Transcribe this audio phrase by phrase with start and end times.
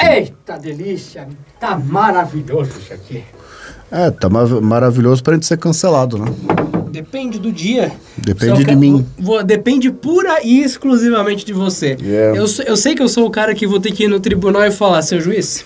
[0.00, 1.28] Eita delícia!
[1.60, 3.24] Tá maravilhoso isso aqui.
[3.90, 6.26] É, tá mar- maravilhoso pra gente ser cancelado, né?
[6.90, 7.92] Depende do dia.
[8.16, 9.06] Depende de mim.
[9.18, 11.96] vou- depende pura e exclusivamente de você.
[12.00, 12.38] Yeah.
[12.38, 14.64] Eu, eu sei que eu sou o cara que vou ter que ir no tribunal
[14.64, 15.64] e falar, seu juiz,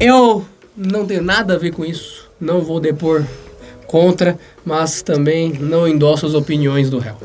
[0.00, 0.44] eu
[0.76, 3.24] não tenho nada a ver com isso, não vou depor
[3.86, 7.16] contra, mas também não endosso as opiniões do réu.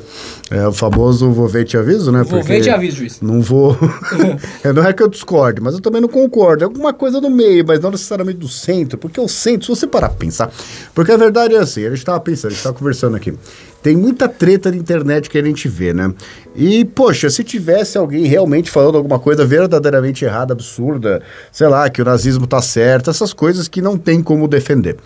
[0.51, 2.23] É o famoso vou ver te aviso, né?
[2.23, 3.21] Vou ver te aviso, juiz.
[3.21, 3.77] Não vou.
[4.63, 6.63] É, não é que eu discorde, mas eu também não concordo.
[6.63, 8.97] É alguma coisa no meio, mas não necessariamente do centro.
[8.97, 10.51] Porque o centro, se você parar pra pensar.
[10.93, 13.33] Porque a verdade é assim: a gente tava pensando, a gente tava conversando aqui.
[13.81, 16.13] Tem muita treta na internet que a gente vê, né?
[16.55, 22.01] E, poxa, se tivesse alguém realmente falando alguma coisa verdadeiramente errada, absurda, sei lá, que
[22.01, 24.97] o nazismo tá certo, essas coisas que não tem como defender.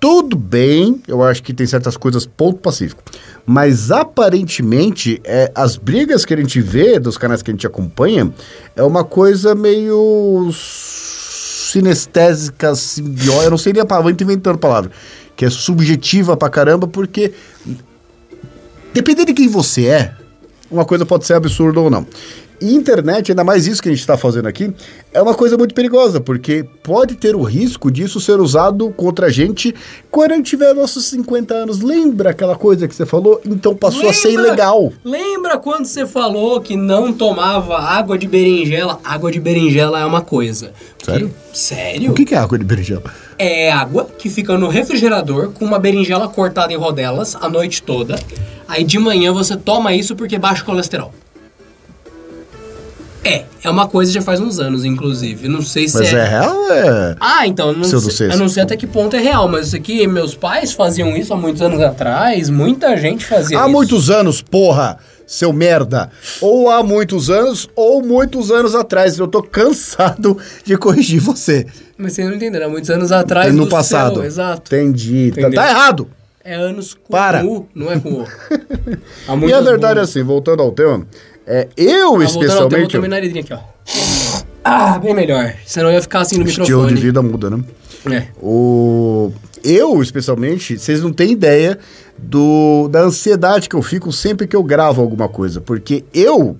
[0.00, 3.02] Tudo bem, eu acho que tem certas coisas ponto pacífico.
[3.44, 8.32] Mas aparentemente, é, as brigas que a gente vê dos canais que a gente acompanha
[8.76, 14.58] é uma coisa meio sinestésica, simbiótica, eu não sei nem a palavra, vou inventando a
[14.58, 14.92] palavra,
[15.34, 17.32] que é subjetiva pra caramba, porque
[18.94, 20.14] dependendo de quem você é,
[20.70, 22.06] uma coisa pode ser absurda ou não.
[22.62, 24.72] E internet, ainda mais isso que a gente está fazendo aqui,
[25.12, 29.30] é uma coisa muito perigosa, porque pode ter o risco disso ser usado contra a
[29.30, 29.74] gente
[30.10, 31.80] quando a gente tiver nossos 50 anos.
[31.80, 33.40] Lembra aquela coisa que você falou?
[33.44, 34.46] Então passou a ser Lembra?
[34.46, 34.92] ilegal.
[35.04, 39.00] Lembra quando você falou que não tomava água de berinjela?
[39.02, 40.72] Água de berinjela é uma coisa.
[41.04, 41.28] Sério?
[41.52, 42.10] Que- sério?
[42.12, 43.02] O que, que é água de berinjela?
[43.38, 48.16] É água que fica no refrigerador com uma berinjela cortada em rodelas a noite toda.
[48.68, 51.12] Aí de manhã você toma isso porque baixa o colesterol.
[53.24, 55.46] É, é uma coisa já faz uns anos, inclusive.
[55.48, 57.16] Não sei se Mas é real ou é...
[57.20, 58.34] Ah, então, eu não, sei, Pseudociência.
[58.34, 61.32] eu não sei até que ponto é real, mas isso aqui, meus pais faziam isso
[61.32, 63.70] há muitos anos atrás, muita gente fazia Há isso.
[63.70, 66.10] muitos anos, porra, seu merda.
[66.40, 69.16] Ou há muitos anos, ou muitos anos atrás.
[69.16, 71.66] Eu tô cansado de corrigir você.
[71.96, 74.16] Mas vocês não entenderam, há muitos anos atrás no do passado.
[74.16, 74.74] céu, exato.
[74.74, 75.30] Entendi.
[75.32, 75.62] Tá, Entendeu?
[75.62, 76.08] tá errado.
[76.44, 77.44] É anos com Para.
[77.46, 78.26] U, não é com O.
[79.28, 81.06] Há E a verdade é assim, voltando ao tema,
[81.46, 82.92] é, eu Ah, especialmente.
[82.92, 83.58] tomei naridinha aqui, ó.
[84.64, 85.54] Ah, bem melhor.
[85.66, 86.94] Senão eu ia ficar assim no o estilo microfone.
[86.94, 87.62] de vida muda, né?
[88.10, 88.26] É.
[88.40, 89.32] O...
[89.64, 91.78] Eu, especialmente, vocês não têm ideia
[92.18, 92.88] do...
[92.88, 95.60] da ansiedade que eu fico sempre que eu gravo alguma coisa.
[95.60, 96.56] Porque eu.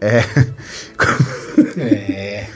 [0.00, 0.22] É.
[1.78, 2.46] É.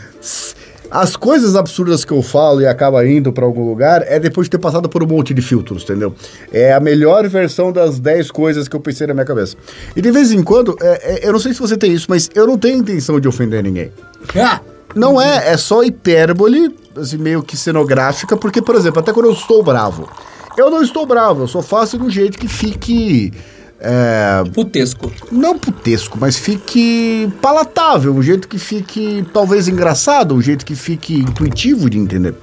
[0.98, 4.52] As coisas absurdas que eu falo e acaba indo pra algum lugar é depois de
[4.52, 6.14] ter passado por um monte de filtros, entendeu?
[6.50, 9.56] É a melhor versão das 10 coisas que eu pensei na minha cabeça.
[9.94, 12.30] E de vez em quando, é- é- eu não sei se você tem isso, mas
[12.34, 13.92] eu não tenho intenção de ofender ninguém.
[14.34, 14.60] Ah,
[14.94, 19.32] Não é, é só hipérbole, assim, meio que cenográfica, porque, por exemplo, até quando eu
[19.32, 20.08] estou bravo,
[20.56, 23.30] eu não estou bravo, eu só faço de um jeito que fique.
[23.78, 25.12] É, putesco.
[25.30, 31.18] não putesco, mas fique palatável, um jeito que fique talvez engraçado, um jeito que fique
[31.18, 32.34] intuitivo de entender.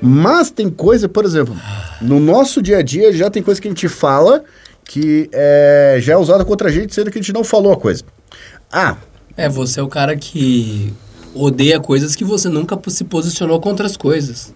[0.00, 1.56] Mas tem coisa, por exemplo,
[2.00, 4.44] no nosso dia a dia já tem coisa que a gente fala
[4.84, 7.76] que é, já é usada contra a gente, sendo que a gente não falou a
[7.76, 8.04] coisa.
[8.70, 8.96] Ah,
[9.36, 10.92] É, você é o cara que
[11.34, 14.54] odeia coisas que você nunca se posicionou contra as coisas.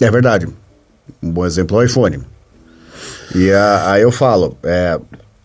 [0.00, 0.46] É verdade.
[1.22, 2.20] Um bom exemplo é o iPhone.
[3.34, 5.00] E ah, aí eu falo, é,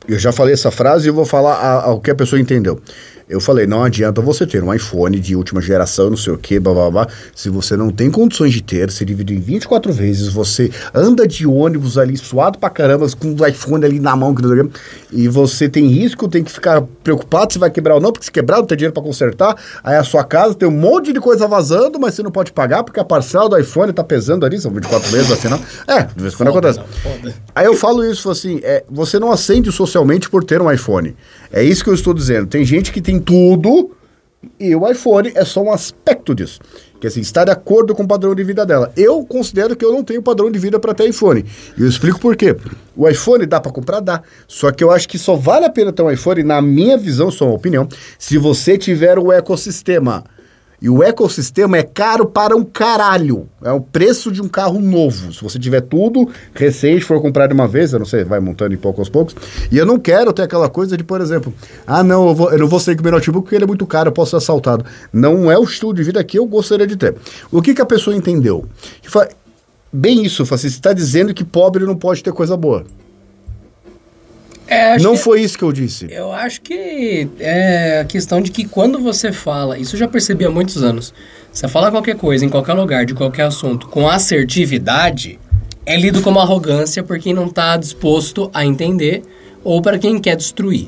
[0.08, 2.82] eu já falei essa frase e eu vou falar ao que a pessoa entendeu.
[3.32, 6.60] Eu falei, não adianta você ter um iPhone de última geração, não sei o que,
[6.60, 10.28] blá, blá, blá, se você não tem condições de ter, você divide em 24 vezes,
[10.28, 14.66] você anda de ônibus ali, suado pra caramba, com o iPhone ali na mão, não
[14.66, 14.72] o
[15.14, 18.32] e você tem risco, tem que ficar preocupado se vai quebrar ou não, porque se
[18.32, 21.48] quebrar não tem dinheiro pra consertar, aí a sua casa tem um monte de coisa
[21.48, 24.72] vazando, mas você não pode pagar, porque a parcela do iPhone tá pesando ali, são
[24.72, 25.60] 24 meses, afinal.
[25.88, 26.80] É, de vez em quando acontece.
[26.80, 27.34] Não.
[27.56, 31.16] Aí eu falo isso assim, é, você não acende socialmente por ter um iPhone.
[31.52, 32.48] É isso que eu estou dizendo.
[32.48, 33.92] Tem gente que tem tudo
[34.60, 36.60] e o iPhone é só um aspecto disso.
[37.00, 38.92] Que assim, está de acordo com o padrão de vida dela.
[38.96, 41.44] Eu considero que eu não tenho padrão de vida para ter iPhone.
[41.78, 42.56] E eu explico por quê.
[42.96, 44.00] O iPhone dá para comprar?
[44.00, 44.22] Dá.
[44.48, 47.30] Só que eu acho que só vale a pena ter um iPhone, na minha visão,
[47.30, 47.88] só uma opinião,
[48.18, 50.24] se você tiver o ecossistema.
[50.82, 53.48] E o ecossistema é caro para um caralho.
[53.64, 55.32] É o preço de um carro novo.
[55.32, 58.74] Se você tiver tudo recente, for comprar de uma vez, eu não sei, vai montando
[58.74, 59.36] em pouco aos poucos.
[59.72, 61.54] E eu não quero ter aquela coisa de, por exemplo,
[61.86, 63.68] ah, não, eu, vou, eu não vou sair com o meu notebook porque ele é
[63.68, 64.84] muito caro, eu posso ser assaltado.
[65.14, 67.16] Não é o estilo de vida que eu gostaria de ter.
[67.52, 68.66] O que, que a pessoa entendeu?
[69.04, 69.30] Que fa-
[69.94, 72.86] Bem isso, fala você está dizendo que pobre não pode ter coisa boa.
[74.74, 76.08] É, não que- foi isso que eu disse.
[76.10, 80.46] Eu acho que é a questão de que quando você fala, isso eu já percebi
[80.46, 81.14] há muitos anos,
[81.52, 85.40] você fala qualquer coisa, em qualquer lugar, de qualquer assunto, com assertividade,
[85.86, 89.24] é lido como arrogância por quem não está disposto a entender
[89.64, 90.88] ou para quem quer destruir.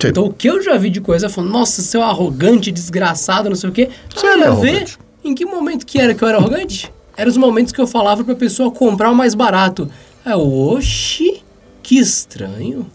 [0.00, 0.08] Sim.
[0.08, 3.70] Então o que eu já vi de coisa falando, nossa, seu arrogante, desgraçado, não sei
[3.70, 4.96] o quê, Você ah, é arrogante.
[5.22, 6.92] ver, Em que momento que era que eu era arrogante?
[7.16, 9.88] Eram os momentos que eu falava pra pessoa comprar o mais barato.
[10.26, 11.42] Eu, oxi,
[11.82, 12.86] que estranho.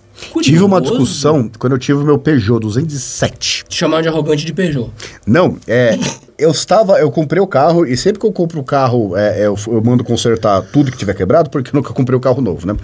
[0.41, 1.03] Tive uma curioso.
[1.03, 3.65] discussão quando eu tive o meu Peugeot 207.
[3.67, 4.91] Te chamaram de arrogante de Peugeot.
[5.25, 5.97] Não, é.
[6.37, 9.47] Eu estava, eu comprei o carro e sempre que eu compro o carro, é, é,
[9.47, 12.65] eu, eu mando consertar tudo que tiver quebrado, porque eu nunca comprei o carro novo,
[12.65, 12.77] né?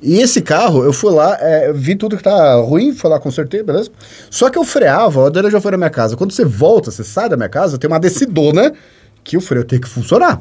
[0.00, 3.64] E esse carro, eu fui lá, é, vi tudo que tá ruim, fui lá, consertei,
[3.64, 3.90] beleza?
[4.30, 6.16] Só que eu freava, a Adriana já foi na minha casa.
[6.16, 8.72] Quando você volta, você sai da minha casa, tem uma decidona
[9.22, 10.40] que o freio tem que funcionar.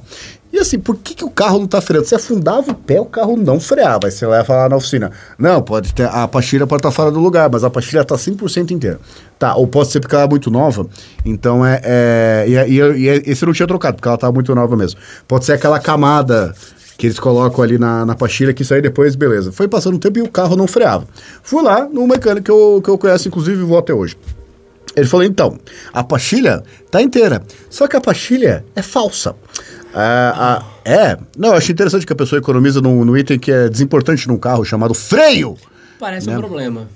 [0.51, 2.07] E assim, por que, que o carro não tá freando?
[2.07, 4.07] Você afundava o pé, o carro não freava.
[4.07, 5.11] Aí você leva lá na oficina.
[5.37, 8.71] Não, pode ter, a pastilha pode estar fora do lugar, mas a pastilha tá 100%
[8.71, 8.99] inteira.
[9.37, 10.85] Tá, ou pode ser porque ela é muito nova,
[11.23, 11.79] então é...
[11.83, 14.99] é e, e, e esse eu não tinha trocado, porque ela tava muito nova mesmo.
[15.27, 16.53] Pode ser aquela camada
[16.97, 19.53] que eles colocam ali na, na pastilha, que isso aí depois, beleza.
[19.53, 21.07] Foi passando um tempo e o carro não freava.
[21.41, 24.17] Fui lá no mecânico que eu, que eu conheço, inclusive, vou até hoje.
[24.99, 25.57] Ele falou, então,
[25.93, 29.35] a pastilha tá inteira, só que a pastilha é falsa.
[29.93, 33.51] Ah, ah, é, não, eu achei interessante que a pessoa economiza num, num item que
[33.51, 35.55] é desimportante num carro, chamado freio.
[35.99, 36.35] Parece Né?
[36.37, 36.87] um problema.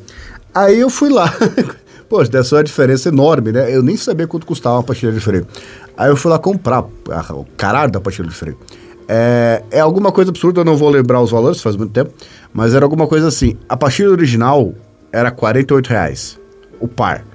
[0.54, 1.34] Aí eu fui lá.
[2.08, 3.76] Poxa, deve ser uma diferença enorme, né?
[3.76, 5.48] Eu nem sabia quanto custava uma pastilha de freio.
[5.98, 8.58] Aí eu fui lá comprar a- o caralho da pastilha de freio.
[9.08, 12.12] É, é alguma coisa absurda, eu não vou lembrar os valores, faz muito tempo.
[12.54, 13.58] Mas era alguma coisa assim.
[13.68, 14.74] A pastilha original
[15.12, 16.40] era 48 reais,
[16.80, 17.26] o par.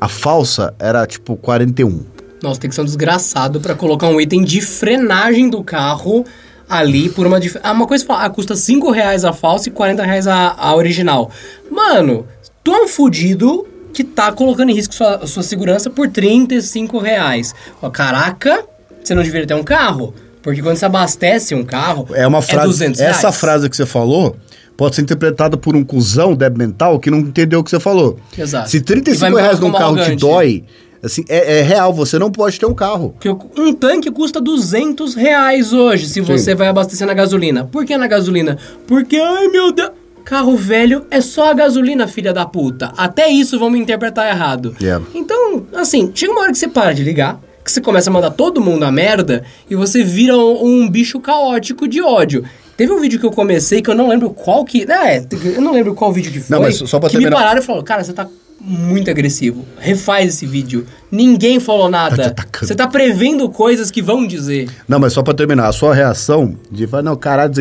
[0.00, 2.04] A falsa era tipo 41.
[2.42, 6.24] Nossa, tem que ser um desgraçado pra colocar um item de frenagem do carro
[6.68, 7.38] ali por uma...
[7.38, 7.58] Dif...
[7.62, 10.74] Ah, uma coisa é ah, custa 5 reais a falsa e 40 reais a, a
[10.74, 11.30] original.
[11.70, 12.26] Mano,
[12.64, 17.54] tu é um fudido que tá colocando em risco sua, sua segurança por 35 reais.
[17.82, 18.64] Ó, caraca,
[19.02, 20.14] você não deveria ter um carro?
[20.42, 22.66] Porque quando você abastece um carro, É uma frase.
[22.68, 24.34] 200 essa frase que você falou
[24.80, 28.18] pode ser interpretada por um cuzão débil mental que não entendeu o que você falou.
[28.36, 28.70] Exato.
[28.70, 30.20] Se E 35 vai me reais num carro como te arrogante.
[30.22, 30.64] dói,
[31.02, 33.14] assim, é, é real, você não pode ter um carro.
[33.20, 33.28] Porque
[33.60, 37.64] um tanque custa 200 reais hoje, se você vai abastecer na gasolina.
[37.64, 38.56] Por que na gasolina?
[38.86, 39.90] Porque, ai meu Deus...
[40.24, 42.90] Carro velho é só a gasolina, filha da puta.
[42.96, 44.74] Até isso vão me interpretar errado.
[44.80, 45.04] Yeah.
[45.14, 48.30] Então, assim, chega uma hora que você para de ligar, que você começa a mandar
[48.30, 52.44] todo mundo a merda e você vira um, um bicho caótico de ódio.
[52.80, 54.90] Teve um vídeo que eu comecei que eu não lembro qual que...
[54.90, 55.22] É,
[55.54, 56.56] eu não lembro qual vídeo que foi.
[56.56, 58.26] Não, mas só pra que terminar- me pararam e falaram, cara, você tá
[58.58, 59.66] muito agressivo.
[59.78, 60.86] Refaz esse vídeo.
[61.12, 62.26] Ninguém falou Tá nada.
[62.28, 62.66] atacando.
[62.66, 64.70] Você tá prevendo coisas que vão dizer.
[64.88, 67.52] Não, mas só pra terminar, a sua reação de falar, não, caralho,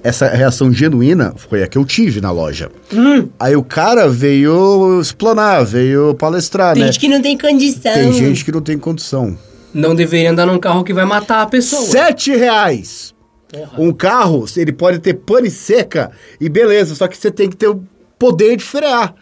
[0.00, 2.70] essa reação genuína foi a que eu tive na loja.
[2.94, 3.30] Hum.
[3.40, 6.92] Aí o cara veio explanar, veio palestrar, Tem né?
[6.92, 7.94] gente que não tem condição.
[7.94, 9.36] Tem gente que não tem condição.
[9.74, 11.82] Não deveria andar num carro que vai matar a pessoa.
[11.82, 13.12] Sete reais.
[13.52, 13.72] Porra.
[13.80, 16.10] Um carro, ele pode ter pane seca
[16.40, 17.82] e beleza, só que você tem que ter o
[18.18, 19.14] poder de frear.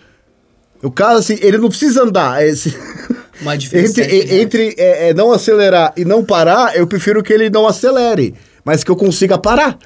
[0.83, 2.43] O carro, assim, ele não precisa andar.
[2.43, 2.75] é Esse...
[3.43, 4.03] Uma diferença.
[4.03, 4.33] entre reais.
[4.43, 8.35] entre é, é, não acelerar e não parar, eu prefiro que ele não acelere,
[8.65, 9.79] mas que eu consiga parar.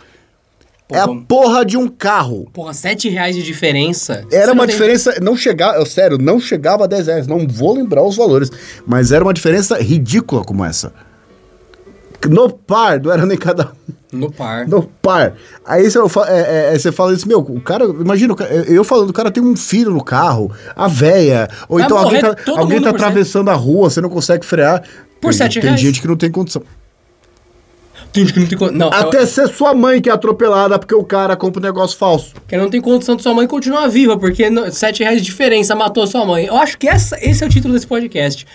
[0.91, 1.64] é a Porra.
[1.64, 2.50] de um carro.
[2.52, 4.25] Porra, 7 reais de diferença.
[4.32, 7.75] Era uma tem- diferença, não chegava, eu, sério, não chegava a 10 reais, não vou
[7.75, 8.50] lembrar os valores,
[8.85, 10.93] mas era uma diferença ridícula como essa.
[12.29, 13.93] No par, não era nem cada um.
[14.15, 14.67] No par.
[14.69, 15.35] No par.
[15.65, 16.41] Aí você, fa- é,
[16.71, 19.43] é, é, você fala isso, meu, o cara, imagina, ca- eu falando, o cara tem
[19.43, 22.95] um filho no carro, a véia, ou Vai então alguém tá, alguém tá cento.
[22.97, 24.83] atravessando a rua, você não consegue frear.
[25.21, 25.81] Por tem, sete Tem reais.
[25.81, 26.63] gente que não tem condição.
[28.13, 28.91] Tem gente que não tem condição.
[28.93, 32.33] Até eu- ser sua mãe que é atropelada porque o cara compra um negócio falso.
[32.47, 36.06] que não tem condição de sua mãe continuar viva, porque 7 reais de diferença matou
[36.06, 36.44] sua mãe.
[36.47, 38.47] Eu acho que essa, esse é o título desse podcast.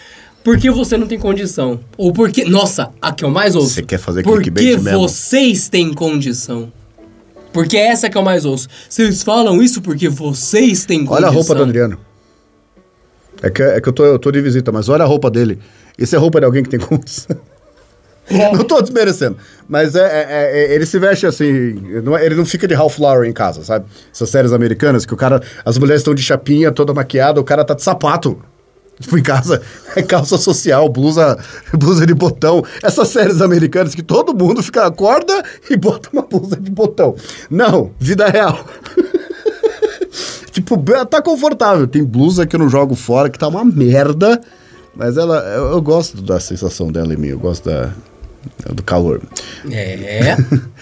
[0.44, 1.80] Porque você não tem condição.
[1.98, 2.46] Ou porque.
[2.46, 3.70] Nossa, a que eu mais ouço.
[3.70, 5.00] Você quer fazer Porque clickbait mesmo?
[5.02, 6.72] vocês têm condição.
[7.52, 8.68] Porque essa é que eu mais ouço.
[8.88, 11.18] Vocês falam isso porque vocês têm condição.
[11.18, 11.98] Olha a roupa do Adriano.
[13.42, 15.60] É que, é que eu, tô, eu tô de visita, mas olha a roupa dele.
[15.98, 17.36] Isso é roupa de alguém que tem condição.
[18.54, 19.38] não tô desmerecendo.
[19.68, 21.74] Mas é, é- é- ele se veste assim.
[22.04, 23.86] não é- ele não fica de Ralph Lauren em casa, sabe?
[24.14, 25.42] Essas séries americanas que o cara.
[25.66, 28.40] As mulheres estão de chapinha, toda maquiada, o cara tá de sapato.
[29.00, 29.62] Tipo, em casa,
[29.96, 31.38] é calça social, blusa,
[31.74, 32.64] blusa de botão.
[32.84, 37.16] Essas séries americanas que todo mundo fica, acorda e bota uma blusa de botão.
[37.50, 38.66] Não, vida real.
[40.52, 40.78] tipo,
[41.10, 41.88] tá confortável.
[41.88, 44.42] Tem blusa que eu não jogo fora, que tá uma merda.
[44.96, 47.94] Mas ela, eu, eu gosto da sensação dela em mim, eu gosto da,
[48.74, 49.22] do calor.
[49.72, 50.36] É.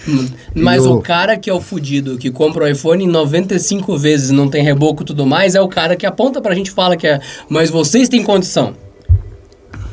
[0.54, 4.48] Mas o- o cara que é o fudido, que compra o iPhone 95 vezes, não
[4.48, 7.06] tem reboco e tudo mais, é o cara que aponta pra gente e fala que
[7.06, 7.20] é.
[7.48, 8.74] Mas vocês têm condição.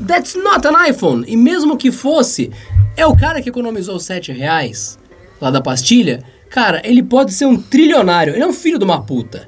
[0.05, 1.23] That's not an iPhone.
[1.27, 2.51] E mesmo que fosse,
[2.97, 4.97] é o cara que economizou 7 reais
[5.39, 6.23] lá da pastilha.
[6.49, 8.33] Cara, ele pode ser um trilionário.
[8.33, 9.47] Ele é um filho de uma puta.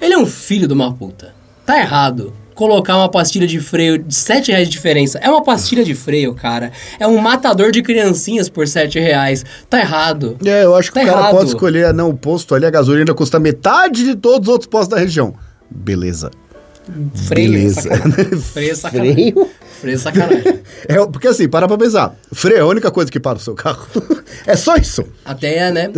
[0.00, 1.34] Ele é um filho de uma puta.
[1.64, 2.32] Tá errado.
[2.56, 5.18] Colocar uma pastilha de freio de 7 reais de diferença.
[5.22, 6.72] É uma pastilha de freio, cara.
[6.98, 9.44] É um matador de criancinhas por 7 reais.
[9.70, 10.36] Tá errado.
[10.44, 11.36] É, eu acho que Tá o cara errado.
[11.36, 14.88] pode escolher, não, o posto ali, a gasolina custa metade de todos os outros postos
[14.88, 15.34] da região.
[15.70, 16.30] Beleza.
[17.14, 17.82] Freio Beleza.
[17.82, 18.40] sacanagem.
[18.40, 19.14] Freio sacanagem.
[19.32, 19.50] Freio?
[19.80, 20.60] Freio é sacanagem.
[20.88, 22.14] É, porque assim, para pra pensar.
[22.32, 23.86] Freio é a única coisa que para o seu carro.
[24.46, 25.02] é só isso.
[25.24, 25.90] Até, né?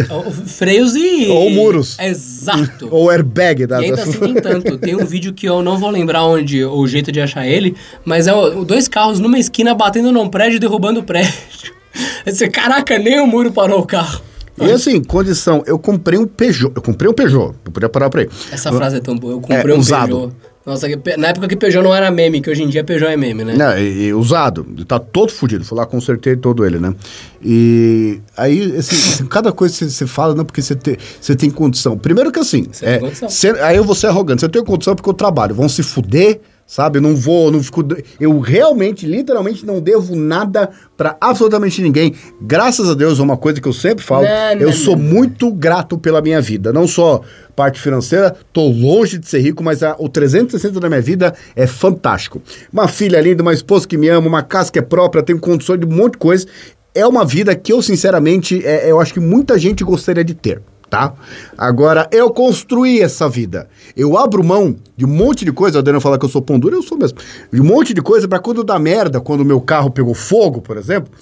[0.46, 1.26] Freios e.
[1.28, 1.98] Ou muros.
[1.98, 2.88] Exato.
[2.90, 4.78] Ou airbag da E ainda assim, nem tanto.
[4.78, 8.26] Tem um vídeo que eu não vou lembrar onde o jeito de achar ele, mas
[8.26, 8.32] é
[8.66, 11.32] dois carros numa esquina batendo num prédio e derrubando o prédio.
[12.24, 14.22] Você, caraca, nem o muro parou o carro.
[14.60, 16.72] E assim, condição, eu comprei um Peugeot.
[16.74, 17.54] Eu comprei um Peugeot.
[17.64, 18.28] Eu podia parar por aí.
[18.50, 19.34] Essa frase é tão boa.
[19.34, 20.08] Eu comprei É, um usado.
[20.08, 20.34] Peugeot.
[20.68, 23.42] Nossa, na época que Peugeot não era meme, que hoje em dia Peugeot é meme,
[23.42, 23.54] né?
[23.56, 25.64] Não, e, e usado, tá todo fudido.
[25.64, 26.94] Fui lá, consertei todo ele, né?
[27.42, 30.98] E aí, assim, assim, cada coisa que você- fala, não, porque você, te,
[31.36, 31.96] tem condição.
[31.96, 32.66] Primeiro que assim,
[33.00, 33.28] condição.
[33.30, 34.40] cê- aí eu vou ser arrogante.
[34.42, 35.54] Você tem condição porque eu trabalho.
[35.54, 36.98] Vão se fuder, sabe?
[36.98, 37.82] Eu não vou, não fico.
[38.20, 42.14] Eu realmente, literalmente, não devo nada pra absolutamente ninguém.
[42.40, 44.24] Graças a Deus, é uma coisa que eu sempre falo.
[44.24, 45.02] Não, eu não, sou não.
[45.02, 46.72] muito grato pela minha vida.
[46.72, 47.22] Não só
[47.56, 51.66] parte financeira, tô longe de ser rico, mas a- o 360 da minha vida é
[51.66, 52.40] fantástico.
[52.72, 55.80] Uma filha linda, uma esposa que me ama, uma casa que é própria, tenho condições
[55.80, 56.46] de um monte de coisa.
[56.94, 60.60] É uma vida que eu, sinceramente, é- eu acho que muita gente gostaria de ter.
[60.90, 61.12] Tá?
[61.56, 63.68] Agora, eu construí essa vida.
[63.94, 65.80] Eu abro mão de um monte de coisa.
[65.80, 67.18] A Daniel fala que eu sou pão duro, eu sou mesmo.
[67.52, 70.62] De um monte de coisa pra quando dá merda, quando o meu carro pegou fogo,
[70.62, 71.12] por exemplo,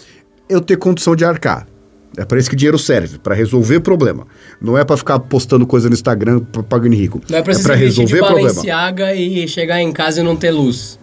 [0.48, 1.66] eu ter condição de arcar.
[2.16, 4.26] É para isso que dinheiro serve, para resolver problema.
[4.60, 7.20] Não é para ficar postando coisa no Instagram pagando rico.
[7.28, 9.14] Não é pra se vestir de resolver problema.
[9.14, 10.98] E chegar em casa e não ter luz.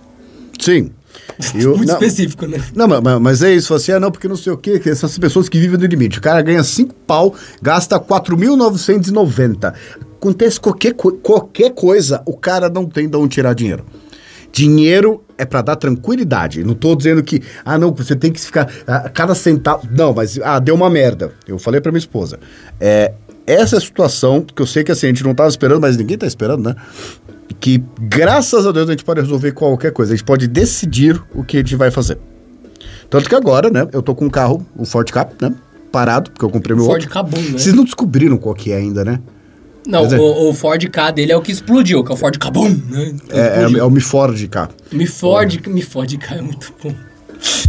[0.59, 0.89] Sim.
[1.55, 2.59] Eu- Muito não, específico, né?
[2.75, 5.17] Não, mas- mas, é isso, assim, ah, não, porque não sei o quê, que essas
[5.17, 6.19] pessoas que vivem no limite.
[6.19, 9.73] O cara ganha 5 pau, gasta 4.990.
[10.17, 13.85] Acontece qualquer, qualquer coisa, o cara não tem de onde tirar dinheiro.
[14.51, 16.63] Dinheiro é pra dar tranquilidade.
[16.63, 18.69] Não tô dizendo que, ah, não, você tem que ficar.
[18.85, 19.87] ah, cada centavo.
[19.91, 21.31] Não, mas, ah, deu uma merda.
[21.47, 22.39] Eu falei pra minha esposa.
[22.79, 23.13] É,
[23.47, 26.27] essa situação, que eu sei que assim, a gente não tava esperando, mas ninguém tá
[26.27, 26.75] esperando, né?
[27.59, 30.13] Que graças a Deus a gente pode resolver qualquer coisa.
[30.13, 32.17] A gente pode decidir o que a gente vai fazer.
[33.09, 35.53] Tanto que agora, né, eu tô com um carro, um Ford Cap, né?
[35.91, 37.13] Parado, porque eu comprei meu Ford outro.
[37.13, 37.59] Cabum, né?
[37.59, 39.19] Vocês não descobriram qual que é ainda, né?
[39.85, 42.69] Não, o, o Ford K dele é o que explodiu, que é o Ford Cabum,
[42.69, 43.13] né?
[43.29, 44.69] É, é, é o Mi Ford K.
[44.91, 46.93] Me Ford, me Ford K é muito bom.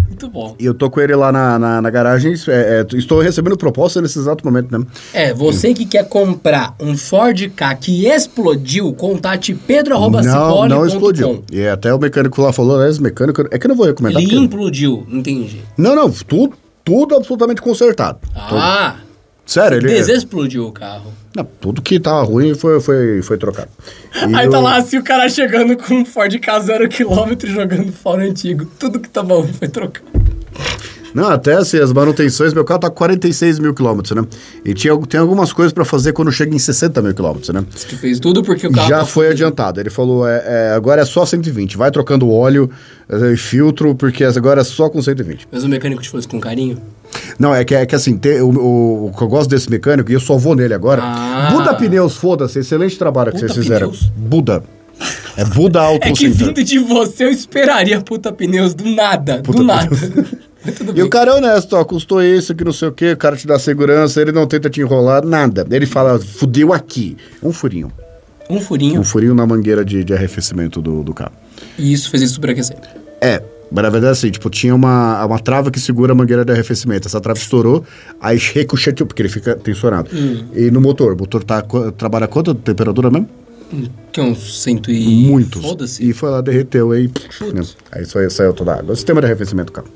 [0.09, 0.55] Muito bom.
[0.59, 2.35] E eu tô com ele lá na, na, na garagem.
[2.49, 4.85] é, é, estou recebendo proposta nesse exato momento, né?
[5.13, 10.69] É, você que quer comprar um Ford K que explodiu, contate pedro.cipoli.com.
[10.69, 11.45] não, não explodiu.
[11.53, 13.43] E até o mecânico lá falou, é, esse mecânico.
[13.51, 14.23] É que eu não vou recomendar.
[14.23, 15.61] Ele porque- implodiu, entendi.
[15.77, 16.55] Não, não, tudo,
[16.85, 18.19] tudo absolutamente consertado.
[18.49, 18.97] Tudo- Ah,
[19.45, 19.89] Sério, ele.
[19.89, 21.13] desexplodiu o carro.
[21.37, 23.69] Não, tudo que tava ruim foi, foi, foi trocado.
[24.29, 27.51] E Aí eu- tá lá assim o cara chegando com um Ford K zero quilômetro
[27.51, 28.67] jogando fora antigo.
[28.79, 30.07] Tudo que tava ruim foi trocado.
[31.13, 34.27] Não, até assim, as manutenções, meu carro tá com 46 mil quilômetros, né?
[34.65, 37.65] E tinha, tem algumas coisas pra fazer quando chega em 60 mil quilômetros, né?
[37.71, 39.79] Você fez tudo porque o carro Já tá foi adiantado.
[39.79, 41.77] Ele falou, é, é, agora é só 120.
[41.77, 42.69] Vai trocando óleo
[43.09, 45.47] é, e filtro, porque agora é só com 120.
[45.53, 46.79] Mas o mecânico te falou isso com carinho?
[47.39, 50.11] Não, é que, é que assim, tem- o, o- o que eu gosto desse mecânico,
[50.11, 51.03] e eu só vou nele agora.
[51.03, 51.49] Ah.
[51.53, 53.89] Buda Pneus, foda-se, excelente trabalho que vocês fizeram.
[53.89, 54.11] Pneus?
[54.17, 54.63] Buda.
[55.37, 59.59] É Buda Auto É que vindo de você eu esperaria puta pneus do nada, Puta
[59.59, 59.91] do nada.
[60.95, 63.37] E o cara é honesto, ó, custou isso, que não sei o quê, o cara
[63.37, 65.67] te dá segurança, ele não tenta te enrolar, nada.
[65.71, 67.19] Ele fala, fudeu aqui.
[67.43, 67.93] Um furinho.
[68.49, 68.99] Um furinho.
[68.99, 71.33] Um furinho na mangueira de, de arrefecimento do, do carro.
[71.79, 72.79] E isso fez ele superaquecer.
[73.21, 76.53] É, mas na verdade assim, tipo, tinha uma, uma trava que segura a mangueira de
[76.53, 77.09] arrefecimento.
[77.09, 77.85] Essa trava estourou,
[78.21, 80.11] aí ricocheteou, porque ele fica tensionado.
[80.13, 80.45] Hum.
[80.55, 81.63] E no motor, o motor tá,
[81.97, 83.29] trabalha quanta temperatura mesmo?
[84.13, 85.27] Que é uns cento e...
[85.27, 85.63] Muitos.
[85.63, 86.09] Foda-se.
[86.09, 87.11] E foi lá, derreteu, aí...
[87.53, 87.63] né?
[87.91, 88.93] Aí saiu, saiu toda a água.
[88.93, 89.89] O sistema de arrefecimento do carro.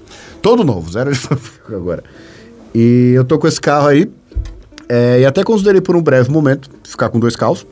[0.43, 1.21] Todo novo, zero de
[1.75, 2.03] agora.
[2.75, 4.11] E eu tô com esse carro aí,
[4.89, 7.67] é, e até considerei por um breve momento ficar com dois carros,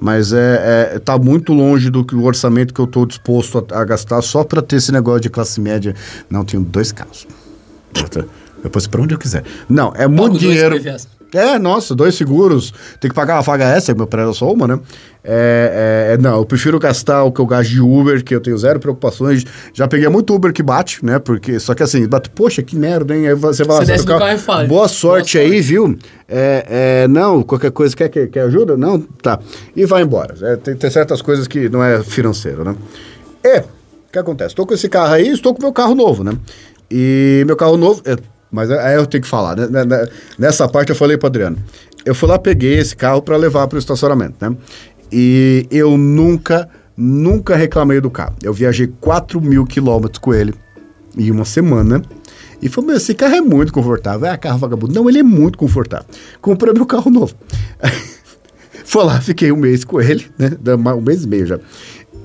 [0.00, 3.80] mas é, é, tá muito longe do que o orçamento que eu tô disposto a,
[3.80, 5.94] a gastar só para ter esse negócio de classe média.
[6.28, 7.26] Não, tenho dois carros.
[8.62, 9.44] Depois para onde eu quiser.
[9.68, 10.76] Não, é muito dinheiro.
[10.80, 11.15] PVS.
[11.34, 12.72] É, nossa, dois seguros.
[13.00, 14.78] Tem que pagar uma vaga extra, meu prédio é só uma, né?
[15.24, 18.40] É, é, é, não, eu prefiro gastar o que eu gasto de Uber, que eu
[18.40, 19.44] tenho zero preocupações.
[19.74, 21.18] Já peguei muito Uber que bate, né?
[21.18, 23.26] Porque, só que assim, bate, poxa, que merda, hein?
[23.26, 25.60] Aí você vai lá, Você sai desce do carro e fala, Boa sorte "Boa aí,
[25.60, 25.98] viu?
[26.28, 28.76] É, é, não, qualquer coisa, quer, quer, quer ajuda?
[28.76, 29.00] Não?
[29.00, 29.40] Tá.
[29.74, 30.34] E vai embora.
[30.40, 32.76] É, tem, tem certas coisas que não é financeiro, né?
[33.44, 33.64] E, o
[34.12, 34.50] que acontece?
[34.50, 36.32] Estou com esse carro aí, estou com meu carro novo, né?
[36.90, 38.16] E meu carro novo, é,
[38.50, 39.66] mas aí eu tenho que falar, né?
[39.68, 41.56] Né- né- Nessa parte eu falei pro Adriano.
[42.04, 44.56] Eu fui lá, peguei esse carro para levar para o estacionamento, né?
[45.12, 48.34] E eu nunca Nunca reclamei do carro.
[48.42, 50.54] Eu viajei 4 mil quilômetros com ele
[51.14, 52.00] em uma semana.
[52.62, 54.26] E falei, meu, esse carro é muito confortável.
[54.26, 54.94] É carro vagabundo.
[54.94, 56.06] Não, ele é muito confortável.
[56.40, 57.34] Comprei meu carro novo.
[58.86, 60.52] Fui lá, fiquei um mês com ele, né?
[60.94, 61.58] Um mês e meio já.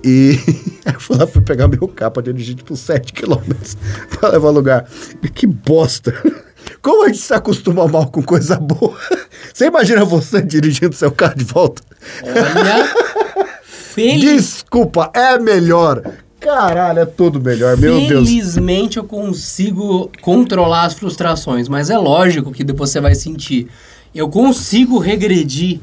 [0.04, 0.40] E
[0.86, 3.78] eu fui lá, fui pegar meu carro pra dirigir tipo 7 quilômetros
[4.10, 4.88] pra levar lugar.
[5.22, 6.14] E que bosta!
[6.82, 8.98] Como a gente se acostuma mal com coisa boa?
[9.54, 11.82] Você imagina você dirigindo seu carro de volta?
[12.24, 16.02] Olha, feliz, Desculpa, é melhor.
[16.40, 18.28] Caralho, é tudo melhor, meu Deus.
[18.28, 23.68] felizmente eu consigo controlar as frustrações, mas é lógico que depois você vai sentir.
[24.16, 25.82] Eu consigo regredir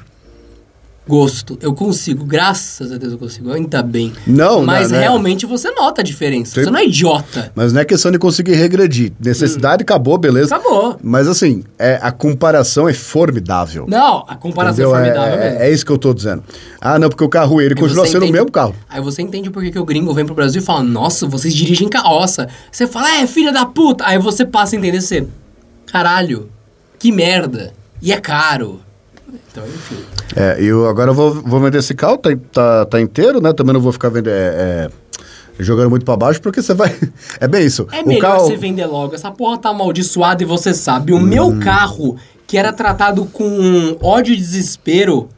[1.08, 1.58] gosto.
[1.62, 3.50] Eu consigo, graças a Deus eu consigo.
[3.52, 4.12] Ainda bem.
[4.26, 5.02] Não, Mas não, né?
[5.04, 6.54] realmente você nota a diferença.
[6.54, 6.64] Sim.
[6.64, 7.50] Você não é idiota.
[7.54, 9.12] Mas não é questão de conseguir regredir.
[9.18, 10.54] Necessidade acabou, beleza?
[10.54, 10.98] Acabou.
[11.02, 13.86] Mas assim, é, a comparação é formidável.
[13.88, 14.94] Não, a comparação Entendeu?
[14.96, 15.62] é formidável é, mesmo.
[15.64, 16.44] é isso que eu tô dizendo.
[16.80, 18.74] Ah, não, porque o carro ele Aí continua você sendo o entende- mesmo carro.
[18.88, 21.54] Aí você entende por que, que o gringo vem pro Brasil e fala, nossa, vocês
[21.54, 22.48] dirigem carroça.
[22.70, 24.04] Você fala, é, filha da puta.
[24.06, 25.26] Aí você passa a entender você,
[25.86, 26.48] caralho,
[26.98, 27.72] que merda.
[28.02, 28.80] E é caro.
[29.50, 29.96] Então, enfim.
[30.36, 33.52] É, e eu agora vou, vou vender esse carro, tá, tá, tá inteiro, né?
[33.52, 34.32] Também não vou ficar vendendo.
[34.32, 34.90] É, é,
[35.60, 36.94] jogando muito pra baixo, porque você vai.
[37.40, 37.86] É bem isso.
[37.92, 38.46] É o melhor carro.
[38.46, 39.14] você vender logo.
[39.14, 41.12] Essa porra tá amaldiçoada e você sabe.
[41.12, 41.60] O meu Hum.
[41.60, 42.16] carro,
[42.46, 45.28] que era tratado com ódio e desespero,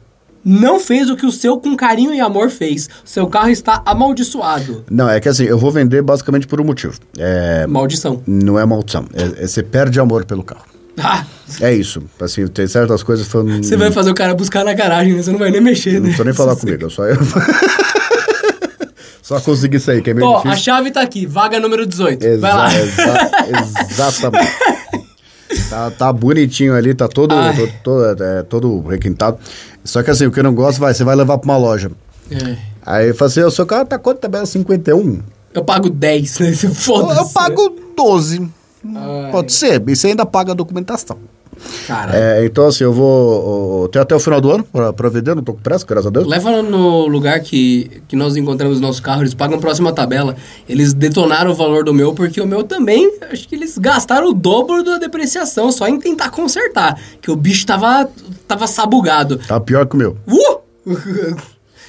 [0.43, 2.89] não fez o que o seu com carinho e amor fez.
[3.05, 4.83] Seu carro está amaldiçoado.
[4.89, 6.93] Não, é que assim, eu vou vender basicamente por um motivo.
[7.17, 8.21] É, Maldição.
[8.27, 9.05] não é maldição.
[9.13, 10.65] É, é você perde amor pelo carro.
[10.97, 11.25] Ah,
[11.61, 12.01] É isso.
[12.19, 15.21] Assim, tem certas coisas você vai fazer o cara buscar na garagem, né?
[15.23, 15.99] Você não vai nem mexer, né?
[15.99, 17.17] Não precisa nem falar comigo, eu só eu.
[19.21, 20.63] só consegui sair, que é meio Ó, a difícil.
[20.65, 22.23] chave tá aqui, vaga número 18.
[22.23, 22.73] Exa- Vai lá.
[22.73, 23.31] exa-
[23.89, 24.51] exatamente.
[25.69, 29.37] Tá, tá bonitinho ali, tá todo, todo, todo, é, todo requintado.
[29.83, 31.91] Só que assim, o que eu não gosto, vai, você vai levar pra uma loja.
[32.29, 32.55] É.
[32.85, 35.21] Aí eu falo assim, o seu carro tá quanto tabela 51?
[35.53, 36.53] Eu pago 10, né?
[36.53, 37.19] Se Eu, Foda-se.
[37.19, 38.49] eu pago 12.
[38.85, 39.31] Ai.
[39.31, 41.17] Pode ser, e você ainda paga a documentação.
[41.85, 43.87] Cara, É, então assim, eu vou.
[43.89, 46.09] tenho até o final do ano pra, pra vender, não tô com pressa, graças a
[46.09, 46.25] Deus.
[46.25, 50.35] Leva no lugar que, que nós encontramos o nosso carro, eles pagam a próxima tabela.
[50.67, 54.33] Eles detonaram o valor do meu, porque o meu também, acho que eles gastaram o
[54.33, 56.99] dobro da depreciação só em tentar consertar.
[57.21, 58.09] Que o bicho tava,
[58.47, 59.37] tava sabugado.
[59.37, 60.17] Tá pior que o meu.
[60.27, 60.61] Uh!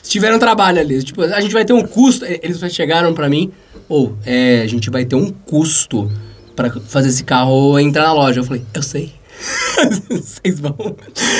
[0.02, 1.02] Tiveram trabalho ali.
[1.02, 2.24] Tipo, a gente vai ter um custo.
[2.26, 3.50] Eles chegaram pra mim,
[3.88, 6.10] ou, é, a gente vai ter um custo
[6.54, 8.40] pra fazer esse carro entrar na loja.
[8.40, 9.12] Eu falei, eu sei.
[10.08, 10.76] Vocês vão.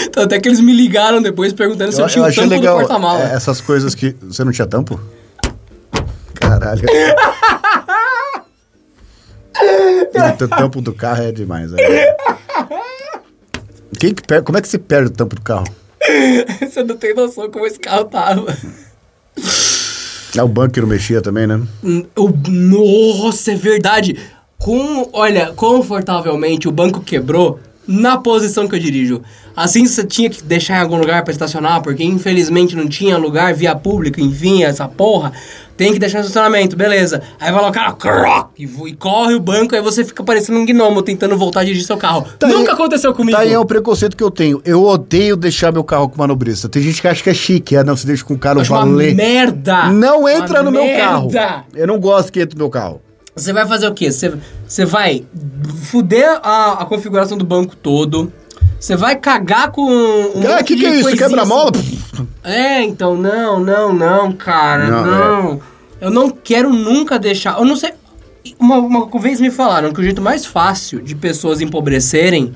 [0.07, 3.31] Então, até que eles me ligaram depois perguntando se eu, tinha o tampo do porta-mala.
[3.31, 4.17] é, essas coisas que.
[4.23, 5.01] Você não tinha tampo?
[6.35, 6.83] Caralho.
[10.41, 11.71] o tampo do carro é demais.
[11.71, 11.79] né?
[13.99, 15.67] Quem que per- Como é que você perde o tampo do carro?
[16.61, 18.57] Você não tem noção como esse carro tava.
[20.37, 21.61] É o banco que não mexia também, né?
[21.85, 24.19] Hum, o- nossa, é verdade.
[24.63, 29.21] Com, olha, confortavelmente o banco quebrou na posição que eu dirijo.
[29.57, 33.53] Assim você tinha que deixar em algum lugar pra estacionar, porque infelizmente não tinha lugar
[33.55, 35.33] via pública, enfim, essa porra.
[35.77, 37.21] Tem que deixar no estacionamento, beleza.
[37.41, 40.61] Aí vai lá o cara, croc, e, e corre o banco, aí você fica parecendo
[40.61, 42.25] um gnomo tentando voltar a dirigir seu carro.
[42.39, 43.37] Tá aí- Nunca aconteceu comigo.
[43.37, 44.63] Tá aí é o preconceito que eu tenho.
[44.65, 46.69] Eu odeio deixar meu carro com manobrista.
[46.69, 47.75] Tem gente que acha que é chique.
[47.75, 49.13] É, não, você deixa com o cara uma valer.
[49.17, 49.89] merda.
[49.91, 51.29] Não entra Uma no meu carro.
[51.33, 51.65] merda.
[51.75, 53.01] Eu não gosto que entre no meu carro.
[53.35, 54.11] Você vai fazer o quê?
[54.13, 54.33] Você,
[54.67, 55.25] você vai
[55.85, 58.33] fuder a, a configuração do banco todo.
[58.79, 61.17] Você vai cagar com um Ah, monte que que é isso?
[61.17, 61.71] Quebra-mola?
[61.75, 61.99] assim.
[62.45, 65.61] É, então, não, não, não, cara, Não, não.
[66.01, 67.59] Eu não quero nunca deixar...
[67.59, 67.93] Eu não sei...
[68.59, 72.53] Uma, uma vez me falaram que o jeito mais fácil de pessoas empobrecerem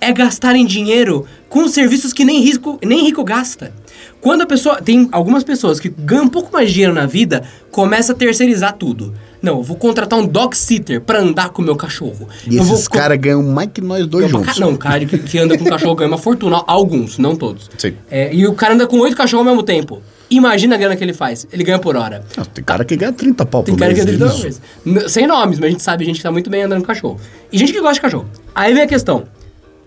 [0.00, 3.72] é gastarem dinheiro com serviços que nem rico, nem rico gasta.
[4.20, 4.82] Quando a pessoa.
[4.82, 8.72] Tem algumas pessoas que ganham um pouco mais de dinheiro na vida, começa a terceirizar
[8.76, 9.14] tudo.
[9.42, 12.28] Não, eu vou contratar um dog sitter pra andar com o meu cachorro.
[12.48, 14.54] E eu esses caras ganham mais que nós dois juntos.
[14.54, 16.62] ca- Não, cara que, que anda com cachorro ganha uma fortuna.
[16.66, 17.68] Alguns, não todos.
[17.76, 17.94] Sim.
[18.10, 20.00] É, e o cara anda com oito cachorros ao mesmo tempo.
[20.30, 21.46] Imagina a grana que ele faz.
[21.52, 22.24] Ele ganha por hora.
[22.36, 24.42] Não, tem cara que ganha 30 pau Tem por cara que é 30 Isso.
[24.42, 24.62] vezes.
[24.86, 27.20] N- Sem nomes, mas a gente sabe gente que tá muito bem andando com cachorro.
[27.52, 28.26] E gente que gosta de cachorro.
[28.54, 29.24] Aí vem a questão.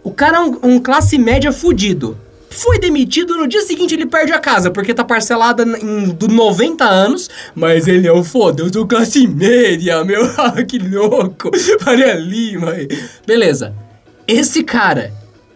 [0.04, 2.16] O cara é um, um classe média fudido.
[2.56, 6.86] Foi demitido, no dia seguinte ele perde a casa, porque tá parcelada em do 90
[6.86, 12.14] anos, mas ele é um foda, eu sou classe média, meu, ah, que louco, Faria
[12.14, 12.72] Lima.
[13.28, 13.76] Beleza.
[14.26, 15.14] Esse cara,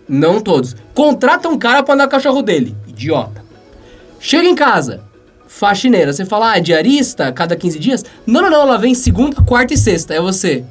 [0.08, 2.76] não todos, contrata um cara pra andar o cachorro dele.
[2.86, 3.44] Idiota.
[4.20, 5.02] Chega em casa,
[5.48, 8.06] faxineira, você fala, ah, diarista, a cada 15 dias?
[8.28, 10.14] Não, não, não, ela vem segunda, quarta e sexta.
[10.14, 10.66] É você.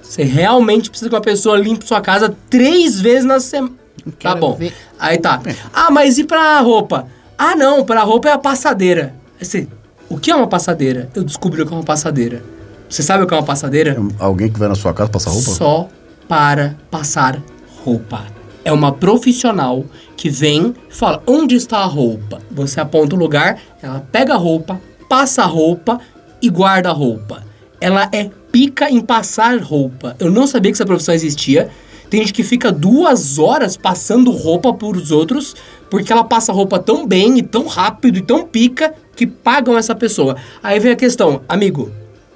[0.00, 3.81] Você realmente precisa que uma pessoa limpe sua casa três vezes na semana.
[4.20, 4.54] Tá bom.
[4.54, 4.74] ver.
[4.98, 5.40] Aí tá.
[5.72, 7.06] Ah, mas e pra roupa?
[7.36, 9.14] Ah, não, pra roupa é a passadeira.
[9.40, 9.68] Você.
[10.08, 11.08] O que é uma passadeira?
[11.14, 12.42] Eu descobri o que é uma passadeira.
[12.88, 13.96] Você sabe o que é uma passadeira?
[14.18, 15.50] Alguém que vai na sua casa passar roupa?
[15.50, 15.88] Só
[16.28, 17.42] para passar
[17.84, 18.24] roupa.
[18.64, 19.84] É uma profissional
[20.16, 22.40] que vem e fala: onde está a roupa?
[22.50, 25.98] Você aponta o lugar, ela pega a roupa, passa a roupa
[26.40, 27.42] e guarda a roupa.
[27.80, 30.14] Ela é pica em passar roupa.
[30.18, 31.70] Eu não sabia que essa profissão existia.
[32.12, 35.56] Tem gente que fica duas horas passando roupa por os outros,
[35.88, 39.94] porque ela passa roupa tão bem e tão rápido e tão pica que pagam essa
[39.94, 40.36] pessoa.
[40.62, 41.90] Aí vem a questão, amigo,